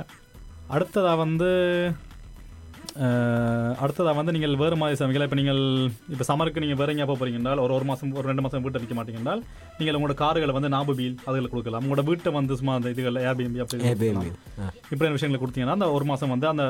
அடுத்ததாக 0.71 1.19
வந்து 1.21 1.51
அஹ், 3.01 3.75
அடுத்ததா 3.81 4.13
வந்து 4.17 4.33
நீங்கள் 4.35 4.55
வேறு 4.57 4.77
மாதிரி 4.77 4.99
சமைக்கலாம் 5.01 5.29
இப்போ 5.29 5.39
நீங்கள் 5.39 5.61
இப்போ 6.13 6.25
சமருக்கு 6.29 6.63
நீங்கள் 6.63 6.79
வேற 6.81 6.93
எங்கேயா 6.93 7.07
போக 7.07 7.19
போறீங்கன்றால் 7.19 7.63
ஒரு 7.65 7.73
ஒரு 7.77 7.85
மாதம் 7.85 8.15
ஒரு 8.19 8.27
ரெண்டு 8.29 8.43
மாதம் 8.45 8.63
வீட்டை 8.65 8.81
நிற்க 8.81 8.95
மாட்டீங்கன்றால் 8.97 9.43
நீங்கள் 9.77 9.97
உங்களோட 9.99 10.17
கார்களை 10.17 10.55
வந்து 10.57 10.71
நாபு 10.75 10.95
பீல் 10.99 11.17
அதில் 11.25 11.51
கொடுக்கலாம். 11.53 11.85
உங்களோட 11.85 12.05
வீட்டை 12.09 12.31
வந்து 12.37 12.59
சும்மா 12.61 12.75
அந்த 12.79 12.91
இதுகள் 12.95 13.21
ஏர்பிஎம்பி 13.25 13.63
அப்படி. 13.65 13.91
இப்படியான 14.91 15.17
விஷயங்களை 15.19 15.41
கொடுத்தீங்கன்னா 15.43 15.77
அந்த 15.79 15.89
ஒரு 15.97 16.07
மாதம் 16.11 16.33
வந்து 16.35 16.49
அந்த 16.49 16.65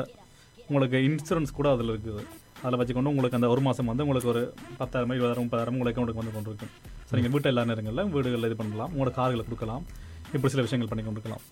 உங்களுக்கு 0.71 0.99
இன்சூரன்ஸ் 1.09 1.57
கூட 1.59 1.67
அதில் 1.75 1.93
இருக்குது. 1.93 2.23
அதில் 2.63 2.79
வச்சுக்கொண்டு 2.79 3.11
உங்களுக்கு 3.13 3.37
அந்த 3.39 3.47
ஒரு 3.53 3.61
மாதம் 3.67 3.89
வந்து 3.91 4.03
உங்களுக்கு 4.05 4.29
ஒரு 4.33 4.41
பத்தாயிரம் 4.79 5.13
இருபதாயிரம் 5.17 5.45
முப்பதாயிரம் 5.47 5.75
உங்களுக்கு 5.77 5.93
அக்கௌண்ட்டுக்கு 5.93 6.23
வந்து 6.23 6.35
கொண்டு 6.37 6.51
இருக்கும் 6.51 6.73
ஸோ 7.07 7.15
நீங்கள் 7.17 7.33
வீட்டில் 7.35 7.51
எல்லா 7.53 7.63
நேரங்களில் 7.69 8.09
வீடுகளில் 8.15 8.49
இது 8.49 8.57
பண்ணலாம். 8.61 8.91
உங்களோட 8.93 9.13
கார்களை 9.19 9.43
கொடுக்கலாம். 9.47 9.83
இப்படி 10.35 10.51
சில 10.53 10.63
விஷயங்கள் 10.65 10.91
பண்ணி 10.91 11.03
கொண்டிருக்கலாம். 11.05 11.43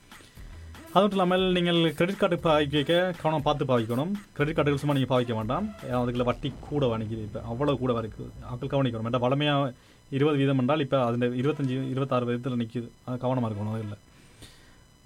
அது 0.92 1.02
மட்டும் 1.04 1.18
இல்லாமல் 1.18 1.44
நீங்கள் 1.58 1.80
கிரெடிட் 1.98 2.22
கார்டு 2.22 2.38
பாவிக்க 2.46 2.94
கவனம் 3.22 3.44
பார்த்து 3.48 3.70
பாவிக்கணும். 3.72 4.14
கிரெடிட் 4.38 4.58
கார்டுகள் 4.58 4.82
சும்மா 4.84 4.96
நீங்கள் 4.98 5.14
பாவிக்க 5.14 5.34
வேண்டாம். 5.40 5.66
அதுக்குள்ள 6.00 6.26
வட்டி 6.30 6.50
கூட 6.70 6.86
வணிக்குது 6.94 7.24
இப்போ 7.28 7.42
அவ்வளோ 7.52 7.76
கூட 7.84 7.94
வரைக்கும் 7.98 8.32
ஆக்கள் 8.52 8.74
கவனிக்கணும். 8.74 9.10
ஏன்னா 9.10 9.22
வளமையாக 9.26 9.74
இருபது 10.18 10.40
வீதம் 10.42 10.62
என்றால் 10.64 10.84
இப்போ 10.86 11.00
அதில் 11.08 11.38
இருபத்தஞ்சி 11.42 11.76
இருபத்தாறு 11.94 12.28
விதத்தில் 12.30 12.60
நிற்கிது 12.62 12.88
அது 13.08 13.24
கவனமாக 13.26 13.50
இருக்கணும் 13.52 13.84
இல்லை 13.86 14.00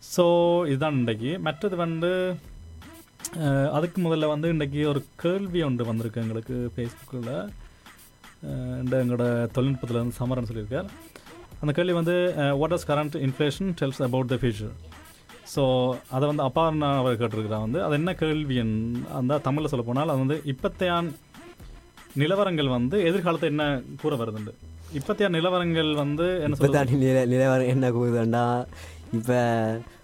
ஸோ 0.03 0.25
இதுதான் 0.71 0.97
இன்றைக்கு. 1.01 1.31
மற்றது 1.47 1.75
வந்து 1.85 2.11
அதுக்கு 3.77 3.99
முதல்ல 4.01 4.25
வந்து 4.31 4.47
இன்றைக்கி 4.53 4.81
ஒரு 4.89 4.99
கேள்வி 5.23 5.61
ஒன்று 5.67 5.83
வந்திருக்கு 5.89 6.21
எங்களுக்கு 6.21 6.55
ஃபேஸ்புக்கில் 6.73 7.29
இந்த 8.81 8.93
எங்களோட 9.03 9.25
தொழில்நுட்பத்தில் 9.55 9.99
வந்து 10.01 10.17
சமரன் 10.19 10.49
சொல்லியிருக்கார். 10.49 10.89
அந்த 11.61 11.71
கேள்வி 11.77 11.93
வந்து 11.99 12.15
what 12.61 12.75
is 12.77 12.87
current 12.89 13.15
inflation 13.27 13.69
tells 13.79 14.01
about 14.07 14.31
the 14.33 14.37
future 14.41 14.73
so 15.53 15.63
அதை 16.15 16.25
வந்து 16.31 16.45
அப்பார்னா 16.47 16.89
அவர் 17.01 17.19
கேட்டிருக்கிறா 17.21 17.59
வந்து 17.65 17.79
அது 17.85 17.95
என்ன 17.99 18.11
கேள்வி 18.21 18.57
அந்த 19.19 19.39
தமிழில் 19.47 19.71
சொல்ல 19.73 19.85
போனால் 19.87 20.13
அது 20.13 20.23
வந்து 20.25 20.37
இப்பத்தையான் 20.53 21.09
நிலவரங்கள் 22.21 22.69
வந்து 22.77 22.97
எதிர்காலத்தை 23.09 23.49
என்ன 23.53 23.65
கூற 24.01 24.15
வருதுண்டு. 24.21 24.53
இப்பத்தையான் 24.99 25.35
நிலவரங்கள் 25.37 25.91
வந்து 26.03 26.27
என்ன 26.45 26.55
சொல்லி 26.57 26.99
நிலவரம் 27.33 27.71
என்ன 27.73 27.89
கூறுதுண்டா? 27.97 28.45
இப்போ 29.19 29.39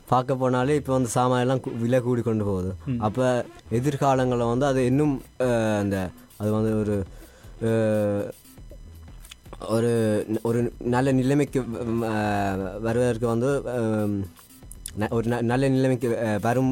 பார்க்க 0.10 0.34
போனாலே 0.36 0.76
இப்போ 0.76 0.94
வந்து 0.94 1.10
சாமான் 1.10 1.40
எல்லாம் 1.40 1.62
கு- 1.62 1.76
விலை 1.78 2.00
கூடி 2.00 2.22
கொண்டு 2.22 2.46
போகுது. 2.46 2.72
அப்போ 3.00 3.26
எதிர்காலங்களில் 3.72 4.52
வந்து 4.52 4.66
அது 4.66 4.86
இன்னும் 4.86 5.16
அந்த 5.80 5.98
அது 6.38 6.50
வந்து 6.52 6.72
ஒரு 6.80 6.96
ஒரு 9.70 9.92
ஒரு 10.42 10.60
நல்ல 10.88 11.12
நிலைமைக்கு 11.12 11.60
வருவதற்கு 12.82 13.28
வந்து 13.28 13.50
ஒரு 15.12 15.26
நல்ல 15.44 15.64
நிலைமைக்கு 15.70 16.08
வரும் 16.42 16.72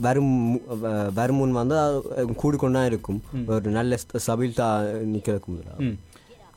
வரும் 0.00 0.34
வரும் 1.14 1.36
முன் 1.36 1.52
வந்து 1.52 1.76
கூடிக்கொண்டா 2.36 2.82
இருக்கும். 2.84 3.18
ஒரு 3.48 3.70
நல்ல 3.70 3.92
ஸ்டபிலிட்டா 4.18 4.68
நிற்கிறதுக்கு. 5.12 5.88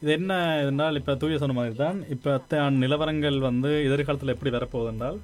இது 0.02 0.12
என்ன 0.12 0.34
என்றால் 0.64 0.96
இப்போ 0.96 1.14
தூய 1.16 1.38
சொன்ன 1.38 1.54
மாதிரி 1.54 1.76
தான் 1.76 1.98
இப்போ 2.10 2.32
நிலவரங்கள் 2.80 3.38
வந்து 3.42 3.72
எதிர்காலத்தில் 3.88 4.34
எப்படி 4.34 4.52
வரப்போகுது 4.52 4.90
என்றால் 4.90 5.18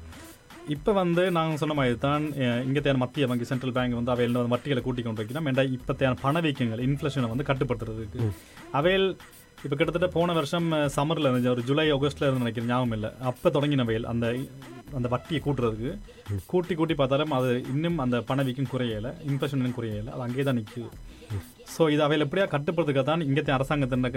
இப்போ 0.75 0.91
வந்து 0.93 1.23
நாங்கள் 1.37 1.59
சொன்ன 1.61 1.75
மாதிரி 1.79 1.97
தான் 2.05 2.23
இங்கே 2.67 2.81
தேன 2.85 2.99
மத்திய 3.03 3.27
வங்கி 3.29 3.45
சென்ட்ரல் 3.49 3.73
பேங்க் 3.75 3.97
வந்து 3.99 4.13
அவையில் 4.13 4.37
வந்து 4.39 4.53
வட்டிகளை 4.53 4.81
கூட்டி 4.83 5.01
கொண்டு 5.03 5.21
வைக்கணும் 5.21 5.47
ஏன்டா 5.51 5.63
இப்போ 5.77 5.93
தேன 6.01 6.17
பணவீக்கங்கள் 6.23 6.81
இன்ஃப்ளேஷனை 6.87 7.29
வந்து 7.33 7.47
கட்டுப்படுத்துறதுக்கு 7.49 8.25
அவையில் 8.79 9.07
இப்போ 9.63 9.75
கிட்டத்தட்ட 9.75 10.07
போன 10.15 10.33
வருஷம் 10.33 10.67
சம்மரில் 10.95 11.27
இருந்துச்சு. 11.27 11.53
ஒரு 11.53 11.61
ஜூலை 11.67 11.85
ஆகஸ்ட்ல 11.93 12.25
இருந்து 12.25 12.43
நினைக்கிறேன் 12.43 12.69
ஞாபகம் 12.71 12.95
இல்லை. 12.97 13.09
அப்போ 13.29 13.47
தொடங்கின 13.55 13.85
வயல் 13.89 14.09
அந்த 14.11 14.25
அந்த 14.97 15.07
வட்டியை 15.13 15.39
கூட்டுறதுக்கு 15.45 15.91
கூட்டி 16.51 16.73
கூட்டி 16.75 16.95
பார்த்தாலும் 16.99 17.33
அது 17.37 17.49
இன்னும் 17.73 17.97
அந்த 17.97 18.17
பணவீக்கம் 18.29 18.69
குறையலை 18.73 19.11
இன்ஃப்ளேஷன் 19.29 19.77
குறையலை 19.77 20.11
அது 20.13 20.25
அங்கேயே 20.27 20.45
தான் 20.49 20.59
நிற்குது 20.59 20.89
ஸோ 21.73 21.89
இது 21.93 22.03
அவையில் 22.05 22.25
எப்படியா 22.27 22.45
கட்டுப்படுறதுக்காக 22.53 23.05
தான் 23.11 23.25
இங்கே 23.29 23.43
அரசாங்கத்தின் 23.57 24.07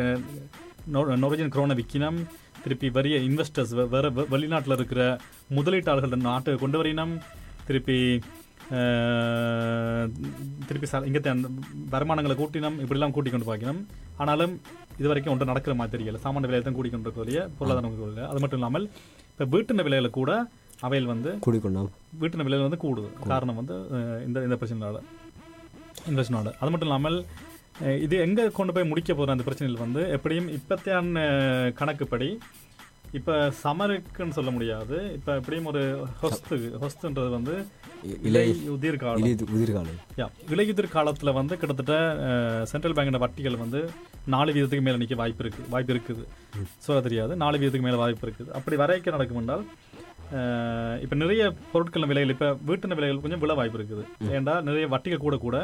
நொர்வேஜியன் 1.22 1.54
குரோனை 1.54 1.76
விற்கணும் 1.80 2.18
திருப்பி 2.64 2.88
வரிய 2.96 3.16
இன்வெஸ்டர்ஸ் 3.28 3.72
வேற 3.94 4.06
வெளிநாட்டுல 4.34 4.76
இருக்கிற 4.78 5.02
முதலீட்டாளர்கள் 5.58 6.28
நாட்டுக்கு 6.28 6.62
கொண்டு 6.64 6.78
வரினம். 6.80 7.14
திருப்பி 7.68 7.98
திருப்பி 10.68 10.86
ச 10.90 10.98
இங்கே 11.10 11.20
வருமானங்களை 11.94 12.34
கூட்டினம். 12.40 12.76
இப்படிலாம் 12.84 13.14
கூட்டி 13.16 13.30
கொண்டு 13.30 13.48
பார்க்கணும் 13.48 13.80
ஆனாலும் 14.22 14.52
இது 15.00 15.08
வரைக்கும் 15.10 15.32
ஒன்றும் 15.34 15.50
நடக்கிற 15.52 15.74
மாதிரி 15.78 15.92
தெரியல. 15.94 16.20
சாமானிய 16.24 16.48
விலையை 16.50 16.64
தான் 16.66 16.76
கூட்டி 16.78 16.90
கொண்டு 16.90 17.06
இருக்கக்கூடிய 17.06 17.38
பொருளாதாரம். 17.58 18.28
அது 18.30 18.40
மட்டும் 18.42 18.60
இல்லாமல் 18.60 18.86
இப்போ 19.32 19.46
வீட்டின 19.54 19.84
விலையில 19.86 20.10
கூட 20.18 20.30
அவையில் 20.86 21.10
வந்து 21.12 21.30
கூடிக்கொண்டோம் 21.46 21.90
வீட்டின 22.22 22.44
விலையில் 22.46 22.66
வந்து 22.66 22.80
கூடுது. 22.84 23.08
காரணம் 23.32 23.58
வந்து 23.60 23.76
இந்த 24.26 24.38
இந்த 24.48 24.56
பிரச்சனைனால. 24.60 24.98
இன்வெஸ்ட்னால 26.10 26.52
அது 26.60 26.70
மட்டும் 26.72 26.88
இல்லாமல் 26.90 27.18
இது 28.04 28.14
எங்கே 28.24 28.44
கொண்டு 28.56 28.72
போய் 28.76 28.90
முடிக்க 28.90 29.10
போகிற 29.14 29.34
அந்த 29.34 29.44
பிரச்சனையில் 29.46 29.84
வந்து 29.84 30.02
எப்படியும் 30.16 30.48
இப்பத்தியான 30.56 31.22
கணக்குப்படி. 31.78 32.28
இப்போ 33.18 33.34
சமருக்குன்னு 33.60 34.36
சொல்ல 34.36 34.50
முடியாது. 34.56 34.96
இப்போ 35.16 35.30
எப்படியும் 35.38 35.68
ஒரு 35.70 35.80
ஹொஸ்து 36.20 36.56
ஹொஸ்துன்றது 36.82 37.30
வந்து 37.36 37.54
இலை 38.28 38.44
உதிர் 38.74 39.00
காலம். 39.02 39.24
இலி 39.24 39.32
உதிர்காலம் 39.56 39.98
யா 40.20 40.26
இலையுதிர் 40.54 40.94
காலத்தில் 40.96 41.36
வந்து 41.40 41.54
கிட்டத்தட்ட 41.62 41.96
சென்ட்ரல் 42.72 42.96
பேங்கோட 42.98 43.20
வட்டிகள் 43.24 43.62
வந்து 43.64 43.80
நாலு 44.34 44.54
வீதத்துக்கு 44.56 44.86
மேலே 44.88 45.00
நிற்க 45.02 45.18
வாய்ப்பு 45.22 45.44
இருக்குது 45.44 45.68
வாய்ப்பு 45.74 45.94
இருக்குது. 45.94 46.24
சொல்ல 46.86 47.00
தெரியாது. 47.08 47.32
நாலு 47.44 47.58
வீதத்துக்கு 47.60 47.88
மேலே 47.88 48.00
வாய்ப்பு 48.04 48.26
இருக்குது 48.28 48.52
அப்படி 48.60 48.78
வரைக்க 48.84 49.16
நடக்கும் 49.18 49.42
என்றால் 49.42 49.64
இப்போ 51.04 51.14
நிறைய 51.22 51.44
பொருட்கள் 51.70 52.10
விலைகள் 52.10 52.34
இப்போ 52.34 52.48
வீட்டின 52.70 52.96
விலைகள் 52.98 53.22
கொஞ்சம் 53.22 53.44
விழ 53.44 53.54
வாய்ப்பு 53.60 53.78
இருக்குது. 53.80 54.04
ஏன்டா 54.36 54.54
நிறைய 54.68 54.86
வட்டிகள் 54.96 55.26
கூட 55.28 55.36
கூட 55.46 55.58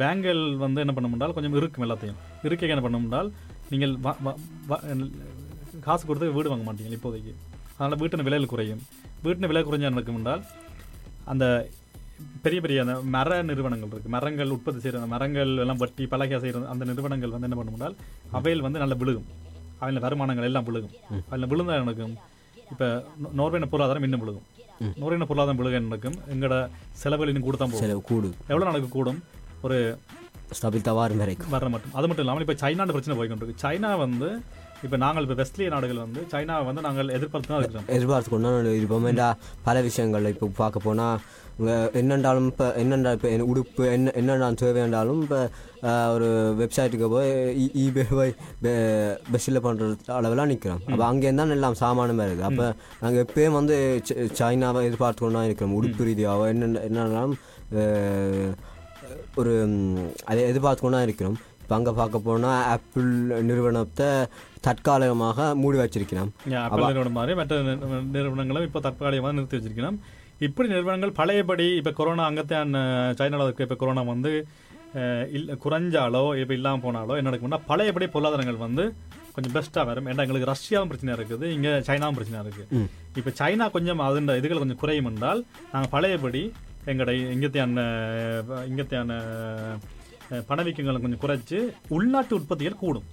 பேங்குகள் 0.00 0.42
வந்து 0.64 0.82
என்ன 0.84 0.94
பண்ண 0.96 1.08
முடியால் 1.12 1.34
கொஞ்சம் 1.36 1.56
இருக்கும் 1.60 1.86
எல்லாத்தையும். 1.86 2.18
இருக்க 2.46 2.74
என்ன 2.74 2.84
பண்ண 2.86 2.98
முடியால் 3.04 3.30
நீங்கள் 3.72 3.94
காசு 5.86 6.02
கொடுத்து 6.08 6.34
வீடு 6.36 6.52
வாங்க 6.52 6.66
மாட்டீங்க 6.68 6.98
இப்போதைக்கு. 6.98 7.34
அதனால் 7.76 7.98
வீட்டின 8.02 8.24
விலைகள் 8.28 8.52
குறையும். 8.52 8.84
வீட்டின 9.24 9.48
விலை 9.50 9.62
குறைஞ்சா 9.68 9.94
நடக்கும் 9.94 10.18
என்றால் 10.20 10.44
அந்த 11.32 11.44
பெரிய 12.44 12.58
பெரிய 12.64 12.82
அந்த 12.84 12.94
மர 13.14 13.38
நிறுவனங்கள் 13.48 13.90
இருக்கு. 13.94 14.12
மரங்கள் 14.14 14.52
உற்பத்தி 14.54 14.80
செய்கிற 14.82 15.06
மரங்கள் 15.14 15.50
எல்லாம் 15.62 15.80
வட்டி 15.82 16.04
பலகையா 16.12 16.38
செய்கிற 16.44 16.62
அந்த 16.74 16.84
நிறுவனங்கள் 16.90 17.32
வந்து 17.34 17.48
என்ன 17.48 17.58
பண்ண 17.58 17.70
முடியால் 17.74 17.96
அவையில் 18.38 18.64
வந்து 18.66 18.82
நல்ல 18.82 18.94
விழுகும். 19.02 19.26
அவையில் 19.82 20.02
வருமானங்கள் 20.04 20.46
எல்லாம் 20.48 20.66
விழுகும். 20.68 20.94
அதில் 21.30 21.50
விழுந்தா 21.52 21.74
நடக்கும்? 21.84 22.14
இப்போ 22.72 22.86
நோர்வேன 23.40 23.68
பொருளாதாரம் 23.72 24.06
இன்னும் 24.06 24.22
விழுகும். 24.24 24.46
நோர்வேன 25.02 25.26
பொருளாதாரம் 25.30 25.60
விழுக 25.60 25.80
நடக்கும்? 25.88 26.16
எங்களோட 26.34 26.56
செலவுகள் 27.02 27.30
இன்னும் 27.32 27.46
கூட 27.48 27.56
தான் 27.60 27.72
போகும். 27.72 27.84
செலவு 27.84 28.02
கூடு 28.10 28.30
எவ்வளோ 28.50 28.66
நடக்க 28.70 28.88
கூடும் 28.96 29.20
ஒரு 29.62 29.96
வாரம் 30.94 31.18
வரைக்கும் 31.18 31.48
வர 31.48 31.68
மட்டும். 31.68 31.92
அது 31.92 32.06
மட்டும் 32.06 32.24
இல்லாமல் 32.24 32.40
இப்போ 32.40 32.54
சைனாட 32.54 32.86
பிரச்சனை 32.86 33.18
போய்கொண்டிருக்கு 33.18 33.62
சைனா 33.62 33.98
வந்து 33.98 34.42
இப்போ 34.82 34.96
நாங்கள் 34.96 35.22
இப்போ 35.22 35.34
வெஸ்ட்லிய 35.34 35.68
நாடுகள் 35.68 35.96
வந்து 35.96 36.20
சைனாவை 36.32 36.64
வந்து 36.64 36.80
நாங்கள் 36.80 37.08
எதிர்பார்த்து 37.08 37.48
தான் 37.48 37.58
இருக்கிறோம் 37.58 37.86
எதிர்பார்த்து 37.88 38.30
கொண்டு 38.30 38.72
இருப்போம் 38.72 39.34
பல 39.64 39.80
விஷயங்கள் 39.80 40.24
இப்போ 40.24 40.46
பார்க்க 40.56 40.80
போனால் 40.80 41.18
என்னென்றாலும் 41.92 42.46
இப்போ 42.46 42.74
என்னென்றா 42.76 43.12
இப்போ 43.12 43.28
உடுப்பு 43.28 43.92
என்ன 43.92 44.10
என்னென்றாலும் 44.10 44.54
தேவையாண்டாலும் 44.54 45.22
இப்போ 45.22 45.48
ஒரு 46.12 46.56
வெப்சைட்டுக்கு 46.58 47.08
போய் 47.08 47.30
ஈபே 47.74 48.04
போய் 48.10 48.34
பெஸ்ட்டில் 49.32 49.60
பண்ணுற 49.60 49.96
அளவெல்லாம் 50.06 50.46
நிற்கிறோம் 50.46 50.82
அப்போ 50.90 51.04
அங்கேருந்து 51.06 51.36
தான் 51.36 51.50
எல்லாம் 51.50 51.74
சாமானம் 51.74 52.18
வருது. 52.18 52.40
அப்போ 52.40 52.74
நாங்கள் 53.00 53.24
எப்பயும் 53.24 53.52
வந்து 53.52 54.02
சைனாவை 54.12 54.82
எதிர்பார்த்து 54.82 55.20
கொண்டு 55.20 55.34
தான் 55.34 55.44
இருக்கிறோம் 55.44 55.74
உடுப்பு 55.74 56.04
ரீதியாகவோ 56.04 56.48
என்ன 56.48 56.80
என்னென்னாலும் 56.80 57.36
ஒரு 59.36 59.52
அதை 60.24 60.42
எதிர்பார்த்து 60.44 60.82
கொண்டு 60.82 60.96
தான் 60.96 61.06
இருக்கிறோம். 61.06 61.36
இப்போ 61.62 61.74
அங்கே 61.74 61.92
பார்க்க 61.92 62.18
போனால் 62.20 62.64
ஆப்பிள் 62.72 63.08
நிறுவனத்தை 63.42 64.08
தற்காலிகமாக 64.60 65.54
மூடி 65.54 65.78
வச்சிருக்கிறோம். 65.78 66.30
நிறுவனம் 66.90 67.12
மாதிரி 67.12 67.34
மற்ற 67.34 67.56
நிறு- 67.62 67.88
நிறுவனங்களும் 68.12 68.62
இப்போ 68.62 68.80
தற்காலிகமாக 68.80 69.32
நிறுத்தி 69.32 69.56
வச்சிருக்கணும் 69.56 69.98
இப்படி 70.40 70.68
நிறுவனங்கள் 70.68 71.12
பழையபடி 71.12 71.66
இப்போ 71.76 71.92
கொரோனா 71.92 72.24
அங்கத்தான் 72.30 72.72
சைனாவில் 73.18 73.46
இருக்க 73.46 73.62
இப்போ 73.62 73.76
கொரோனா 73.76 74.02
வந்து 74.06 74.32
இல்ல 75.30 75.54
குறைஞ்சாலோ 75.62 76.22
இப்போ 76.40 76.54
இல்லாமல் 76.54 76.84
போனாலோ 76.84 77.14
என்ன 77.16 77.30
நடக்கும்னா 77.30 77.60
பழையபடி 77.66 78.06
பொருளாதாரங்கள் 78.06 78.64
வந்து 78.64 78.84
கொஞ்சம் 79.34 79.54
பெஸ்ட்டாக 79.54 79.84
வரும். 79.86 80.06
ஏன்னா 80.06 80.22
எங்களுக்கு 80.22 80.50
ரஷ்யாவும் 80.50 80.90
பிரச்சனை 80.90 81.14
இருக்குது 81.14 81.46
இங்கே 81.52 81.72
சைனாவும் 81.88 82.14
பிரச்சனை 82.14 82.38
இருக்குது. 82.44 82.86
இப்போ 83.16 83.30
சைனா 83.40 83.70
கொஞ்சம் 83.70 84.00
அதுன்ற 84.00 84.36
இதுகள் 84.40 84.58
கொஞ்சம் 84.58 84.76
குறையும் 84.76 85.04
என்றால் 85.04 85.40
நாங்கள் 85.72 85.90
பழையபடி 85.90 86.42
எங்களோட 86.90 87.12
இங்கத்தையான 87.34 87.84
இங்கத்தையான 88.70 89.12
பணவீக்கங்களை 90.50 90.98
கொஞ்சம் 91.02 91.22
குறைச்சு 91.24 91.58
உள்நாட்டு 91.96 92.32
உற்பத்திகள் 92.38 92.82
கூடும். 92.82 93.06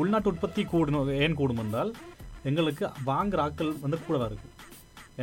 உள்நாட்டு 0.00 0.30
உற்பத்தி 0.32 0.62
கூடணும் 0.72 1.10
ஏன் 1.24 1.38
கூடும் 1.40 1.62
என்றால் 1.64 1.90
எங்களுக்கு 2.48 2.84
வாங்குற 3.10 3.38
ஆட்கள் 3.44 3.70
வந்து 3.84 3.98
கூடவா 4.06 4.26
இருக்கு. 4.30 4.48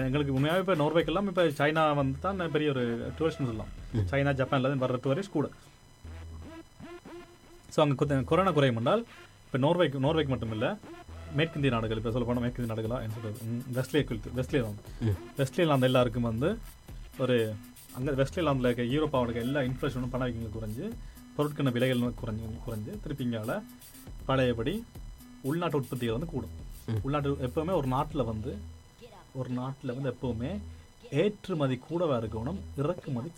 எங்களுக்கு 0.07 0.35
உண்மையாகவே 0.37 0.63
இப்போ 0.63 0.75
நோர்வேக்கெல்லாம் 0.81 1.29
இப்போ 1.31 1.43
சைனா 1.59 1.83
வந்து 1.99 2.17
தான் 2.25 2.41
பெரிய 2.55 2.69
ஒரு 2.75 2.83
டூரிஸ்ட்னு 3.17 3.49
சொல்லலாம். 3.49 3.71
சைனா 4.11 4.33
ஜப்பான்ல 4.39 4.69
இருந்து 4.69 4.85
வர்ற 4.85 4.99
டூரிஸ்ட் 5.05 5.35
கூட. 5.37 5.49
ஸோ 7.75 7.81
அங்கே 7.83 8.17
கொரோனா 8.31 8.53
குறையும் 8.57 8.79
என்றால் 8.81 9.03
இப்போ 9.45 9.59
நோர்வேக்கு 9.65 10.03
நோர்வேக்கு 10.07 10.33
மட்டும் 10.33 10.53
இல்லை 10.57 10.71
மேற்கிந்திய 11.39 11.71
நாடுகள் 11.75 11.99
இப்போ 12.01 12.11
சொல்ல 12.15 12.27
போனால் 12.27 12.45
மேற்கிந்திய 12.45 12.71
நாடுகளா 12.73 12.97
என்ன 13.05 13.15
சொல்றது? 13.17 13.39
வெஸ்ட்லே 13.77 14.01
வெஸ்ட்லே 14.39 14.61
வெஸ்ட்லேயில் 15.39 15.75
அந்த 15.75 15.89
எல்லாருக்கும் 15.91 16.29
வந்து 16.31 16.49
ஒரு 17.23 17.37
அங்கே 17.95 18.13
வெஸ்ட்லேலாந்தில் 18.19 18.67
இருக்க 18.69 18.85
யூரோப்பாவோட 18.93 19.27
இருக்க 19.27 19.47
எல்லா 19.47 19.61
இன்ஃப்ளேஷனும் 19.69 20.13
பண 20.13 20.23
வைக்கங்கள் 20.25 20.55
குறைஞ்சு 20.57 20.85
பொருட்கான 21.37 21.71
விலைகள் 21.75 22.03
குறைஞ்சு 22.21 22.45
குறைஞ்சு 22.65 22.91
திருப்பி 23.03 23.25
இங்கால 23.27 23.55
பழையபடி 24.29 24.73
உள்நாட்டு 25.49 25.77
உற்பத்திகள் 25.79 26.17
வந்து 26.17 26.31
கூடும். 26.33 26.55
உள்நாட்டு 27.05 27.37
எப்பவுமே 27.47 27.73
ஒரு 27.81 27.87
நாட்டில் 27.95 28.29
வந்து 28.31 28.51
ஒரு 29.39 29.49
நாட்டில் 29.59 29.93
வந்து 29.95 30.11
எப்பவுமே 30.13 30.51
ஏற்றுமதி 31.21 31.75
கூடவா 31.87 32.15
இருக்கணும் 32.21 32.59
இறக்குமதி. 32.81 33.29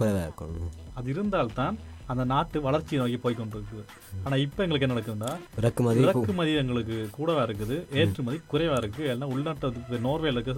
குறைவாக 0.00 0.24
இருக்கணும். 0.26 0.72
அது 0.98 1.08
இருந்தால்தான் 1.14 1.76
அந்த 2.12 2.24
நாட்டு 2.32 2.58
வளர்ச்சி 2.66 3.00
நோக்கி 3.00 3.18
போய் 3.24 3.38
கொண்டிருக்குது. 3.38 3.84
ஆனா 4.24 4.36
இப்போ 4.44 4.60
எங்களுக்கு 4.64 4.86
என்ன 4.86 4.96
நடக்குதுன்னா 4.96 5.32
இறக்குமதி 5.60 6.04
இறக்குமதி 6.04 6.52
எங்களுக்கு 6.62 6.96
கூடவா 7.16 7.42
இருக்குது 7.48 7.78
ஏற்றுமதி 8.02 8.38
குறைவா 8.52 8.76
இருக்கு 8.82 9.04
எல்லாம் 9.14 9.32
உள்நாட்டு 9.36 9.72
இப்ப 9.82 10.00
நோர்வேல 10.08 10.38
இருக்க 10.38 10.54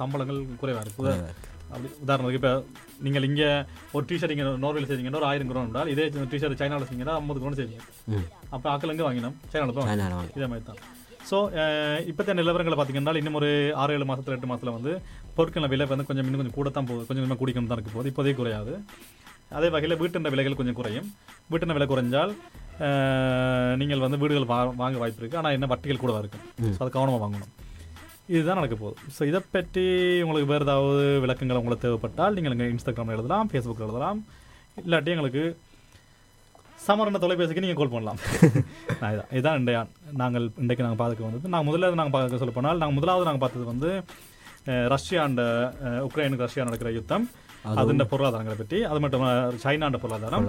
சம்பளங்கள் 0.00 0.40
குறைவா 0.62 0.82
இருக்கு. 0.84 1.16
அப்படி 1.72 1.88
உதாரணத்துக்கு 2.04 2.40
இப்போ 2.40 2.52
நீங்கள் 3.04 3.26
இங்கே 3.28 3.48
ஒரு 3.96 4.04
டிஷர்ட் 4.10 4.34
இங்கே 4.34 4.46
நோர்வேல 4.64 4.88
செய்றீங்கன்னா 4.90 5.20
ஒரு 5.20 5.28
ஆயிரம் 5.30 5.50
குரோன் 5.50 5.68
என்றால் 5.68 5.90
இதே 5.94 6.04
டிஷர்ட் 6.34 6.60
சைனாவில் 6.62 6.88
செய்யுங்கன்னா 6.90 7.16
ஐம்பது 7.20 7.40
குரோன் 7.42 7.58
செய்வீங்க. 7.60 7.80
அப்போ 8.54 8.66
ஆக்கள் 8.74 8.92
எங்கே 8.94 9.06
வாங்கினோம்? 9.08 9.36
சைனாவில் 9.54 9.76
தான். 9.78 9.90
இதே 10.38 10.48
மாதிரி 10.52 10.66
தான். 10.70 10.80
ஸோ 11.30 11.36
இப்போத்த 12.10 12.34
நிலவரங்களை 12.38 12.76
பார்த்தீங்கன்னா 12.78 13.14
இன்னும் 13.20 13.38
ஒரு 13.40 13.50
ஆறு 13.82 13.94
ஏழு 13.96 14.06
மாசத்துல 14.10 14.36
எட்டு 14.36 14.50
மாசத்துல 14.50 14.74
வந்து 14.78 14.92
பொருட்கள் 15.36 15.70
விலை 15.72 15.86
வந்து 15.92 16.08
கொஞ்சம் 16.08 16.26
இன்னும் 16.28 16.42
கொஞ்சம் 16.42 16.58
கூட 16.58 16.70
தான் 16.76 16.88
போகுது. 16.90 17.06
கொஞ்சம் 17.08 17.22
கொஞ்சமாக 17.24 17.40
கூடிக்கணும் 17.42 17.70
தான் 17.70 17.78
இருக்க 17.80 17.92
போகுது. 17.94 18.10
இப்போதைக்கு 18.12 18.40
குறையாது. 18.42 18.74
அதே 19.58 19.68
வகையில் 19.74 19.98
வீட்டின் 20.02 20.32
விலைகள் 20.34 20.58
கொஞ்சம் 20.60 20.78
குறையும். 20.80 21.08
வீட்டின் 21.52 21.76
விலை 21.78 21.88
குறைஞ்சால் 21.92 22.32
நீங்கள் 23.80 24.04
வந்து 24.04 24.18
வீடுகள் 24.22 24.50
வா 24.52 24.58
வாங்க 24.82 24.96
வாய்ப்பு 25.02 25.20
இருக்குது 25.22 25.40
ஆனால் 25.40 25.54
என்ன 25.56 25.66
வட்டிகள் 25.72 26.02
கூட 26.04 26.12
இருக்கும் 26.22 26.44
ஸோ 26.76 26.80
அது 26.84 26.96
கவனமாக 26.96 27.20
வாங்கணும். 27.24 27.52
இதுதான் 28.28 28.58
நடக்க 28.58 28.76
போகுது. 28.76 28.96
ஸோ 29.14 29.22
இதை 29.30 29.40
பற்றி 29.48 29.84
உங்களுக்கு 30.22 30.50
வேறு 30.50 30.66
ஏதாவது 30.66 30.92
விளக்கங்கள் 31.24 31.58
உங்களுக்கு 31.58 31.84
தேவைப்பட்டால் 31.84 32.36
நீங்கள் 32.36 32.54
எங்கள் 32.54 32.72
இன்ஸ்டாகிராமில் 32.72 33.16
எழுதலாம் 33.16 33.50
ஃபேஸ்புக்கில் 33.50 33.86
எழுதலாம். 33.88 34.20
இல்லாட்டி 34.78 35.12
எங்களுக்கு 35.14 35.42
சமரண 36.78 37.18
தொலைபேசிக்கு 37.18 37.64
நீங்கள் 37.64 37.80
கால் 37.80 37.92
பண்ணலாம். 37.92 38.18
நான் 39.00 39.12
இதான் 39.12 39.28
இதான் 39.38 39.58
இன்றைய 39.60 39.78
நாங்கள் 40.20 40.46
இன்றைக்கு 40.62 40.84
நாங்கள் 40.84 41.02
பார்க்க 41.02 41.26
வந்தது. 41.26 41.52
நாங்கள் 41.52 41.68
முதல்ல 41.68 41.92
நாங்கள் 41.94 42.14
பார்க்க 42.14 42.42
சொல்ல 42.42 42.54
போனால் 42.54 42.80
நாங்கள் 42.82 42.98
முதலாவது 42.98 43.28
நாங்கள் 43.28 43.44
பார்த்தது 43.44 43.66
வந்து 43.72 43.90
ரஷ்யாண்ட 44.92 45.42
அஹ், 45.86 46.02
உக்ரைனுக்கு 46.06 46.46
ரஷ்யா 46.46 46.64
நடக்கிற 46.64 46.90
யுத்தம். 46.92 47.24
அதுண்ட 47.74 48.04
பொருளாதாரங்களை 48.10 48.56
பற்றி. 48.56 48.78
அது 48.84 49.00
மட்டும் 49.00 49.24
சைனாண்ட 49.64 49.98
பொருளாதாரம். 49.98 50.46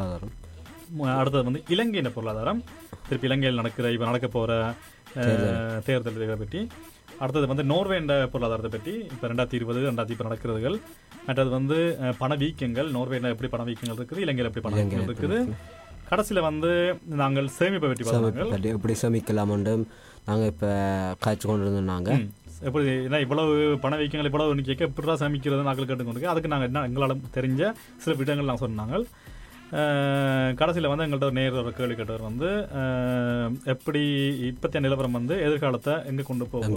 அடுத்தது 1.15 1.45
வந்து 1.47 1.61
இலங்கையின் 1.69 2.15
பொருளாதாரம். 2.15 2.59
திருப்பி 3.07 3.29
இலங்கையில் 3.29 3.61
நடக்கிற 3.61 3.91
இப்போ 3.93 4.05
நடக்க 4.05 4.27
போகிற 4.29 4.53
தேர்தல்களை 5.87 6.37
பற்றி. 6.37 6.61
அடுத்தது 7.21 7.45
வந்து 7.51 7.65
நோர்வேண்ட 7.71 8.13
பொருளாதாரத்தை 8.33 8.71
பற்றி 8.75 8.93
இப்போ 9.13 9.25
ரெண்டாயிரத்தி 9.31 9.59
இருபது 9.59 9.79
ரெண்டாயிரத்தி 9.89 10.15
இப்போ 10.15 10.27
நடக்கிறதுகள். 10.29 10.77
மற்றது 11.27 11.49
வந்து 11.57 11.77
பணவீக்கங்கள் 12.21 12.89
நோர்வேண்ட 12.97 13.33
எப்படி 13.35 13.49
பணவீக்கங்கள் 13.55 13.99
இருக்குது 13.99 14.23
இலங்கையில் 14.25 14.49
எப்படி 14.51 14.65
பணவீக்கங்கள் 14.67 15.09
இருக்குது. 15.09 15.39
கடைசியில் 16.09 16.45
வந்து 16.49 16.71
நாங்கள் 17.21 17.47
சேமிப்பை 17.59 17.87
பற்றி 17.91 18.09
சமைப்பது 18.09 18.73
எப்படி 18.73 18.95
சமைக்கலாம்னு 19.03 19.75
நாங்கள் 20.29 20.49
இப்போ 20.53 20.69
காய்ச்சி 21.23 21.45
கொண்டு 21.47 21.65
இருந்தோம் 21.65 21.91
நாங்கள். 21.93 22.19
எப்படி 22.67 22.83
ஏன்னா 23.05 23.17
இவ்வளவு 23.23 23.53
பணவீக்கங்கள் 23.85 24.29
இவ்வளவு 24.29 24.67
கேட்க 24.67 24.89
எப்படிடா 24.89 25.15
சமைக்கிறது 25.23 25.67
நாங்கள் 25.69 25.87
கேட்டுக்கொண்டு 25.89 26.33
அதுக்கு 26.33 26.51
நாங்கள் 26.53 26.69
என்ன 26.71 26.83
எங்களால் 26.89 27.23
தெரிஞ்ச 27.37 27.71
சில 28.03 28.13
விடங்கள் 28.21 28.49
நாங்கள் 28.49 28.65
சொன்னாங்க. 28.65 29.01
கடைசியில் 30.55 30.95
வந்து 30.95 31.05
எங்கள்கிட்ட 31.05 31.23
ஒரு 31.23 31.31
நேர் 31.31 31.51
ஒரு 31.51 31.73
கேள்வி 31.73 31.93
கேட்டவர் 31.93 32.21
வந்து 32.21 32.67
எப்படி 33.63 33.99
இப்பத்திய 34.41 34.79
நிலவரம் 34.79 35.11
வந்து 35.11 35.41
எதிர்காலத்தை 35.41 35.93
எங்கே 36.05 36.21
கொண்டு 36.21 36.47
போகும். 36.47 36.73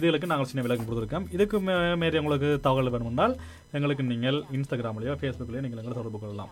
இதுகளுக்கு 0.00 0.26
நாங்கள் 0.26 0.46
சின்ன 0.46 0.66
விளக்கம் 0.66 0.86
கொடுத்துருக்கோம். 0.86 1.32
இதுக்கு 1.32 1.60
மே- 1.60 1.96
மேலே 1.96 2.18
உங்களுக்கு 2.18 2.58
தகவல் 2.62 2.92
வேணுமென்றால் 2.92 3.36
எங்களுக்கு 3.72 4.04
நீங்கள் 4.04 4.42
இன்ஸ்டாகிராம்லேயோ 4.52 5.16
ஃபேஸ்புக்லேயோ 5.16 5.60
நீங்கள் 5.60 5.70
எங்களை 5.70 5.92
தொடர்பு 5.92 6.18
கொள்ளலாம். 6.20 6.48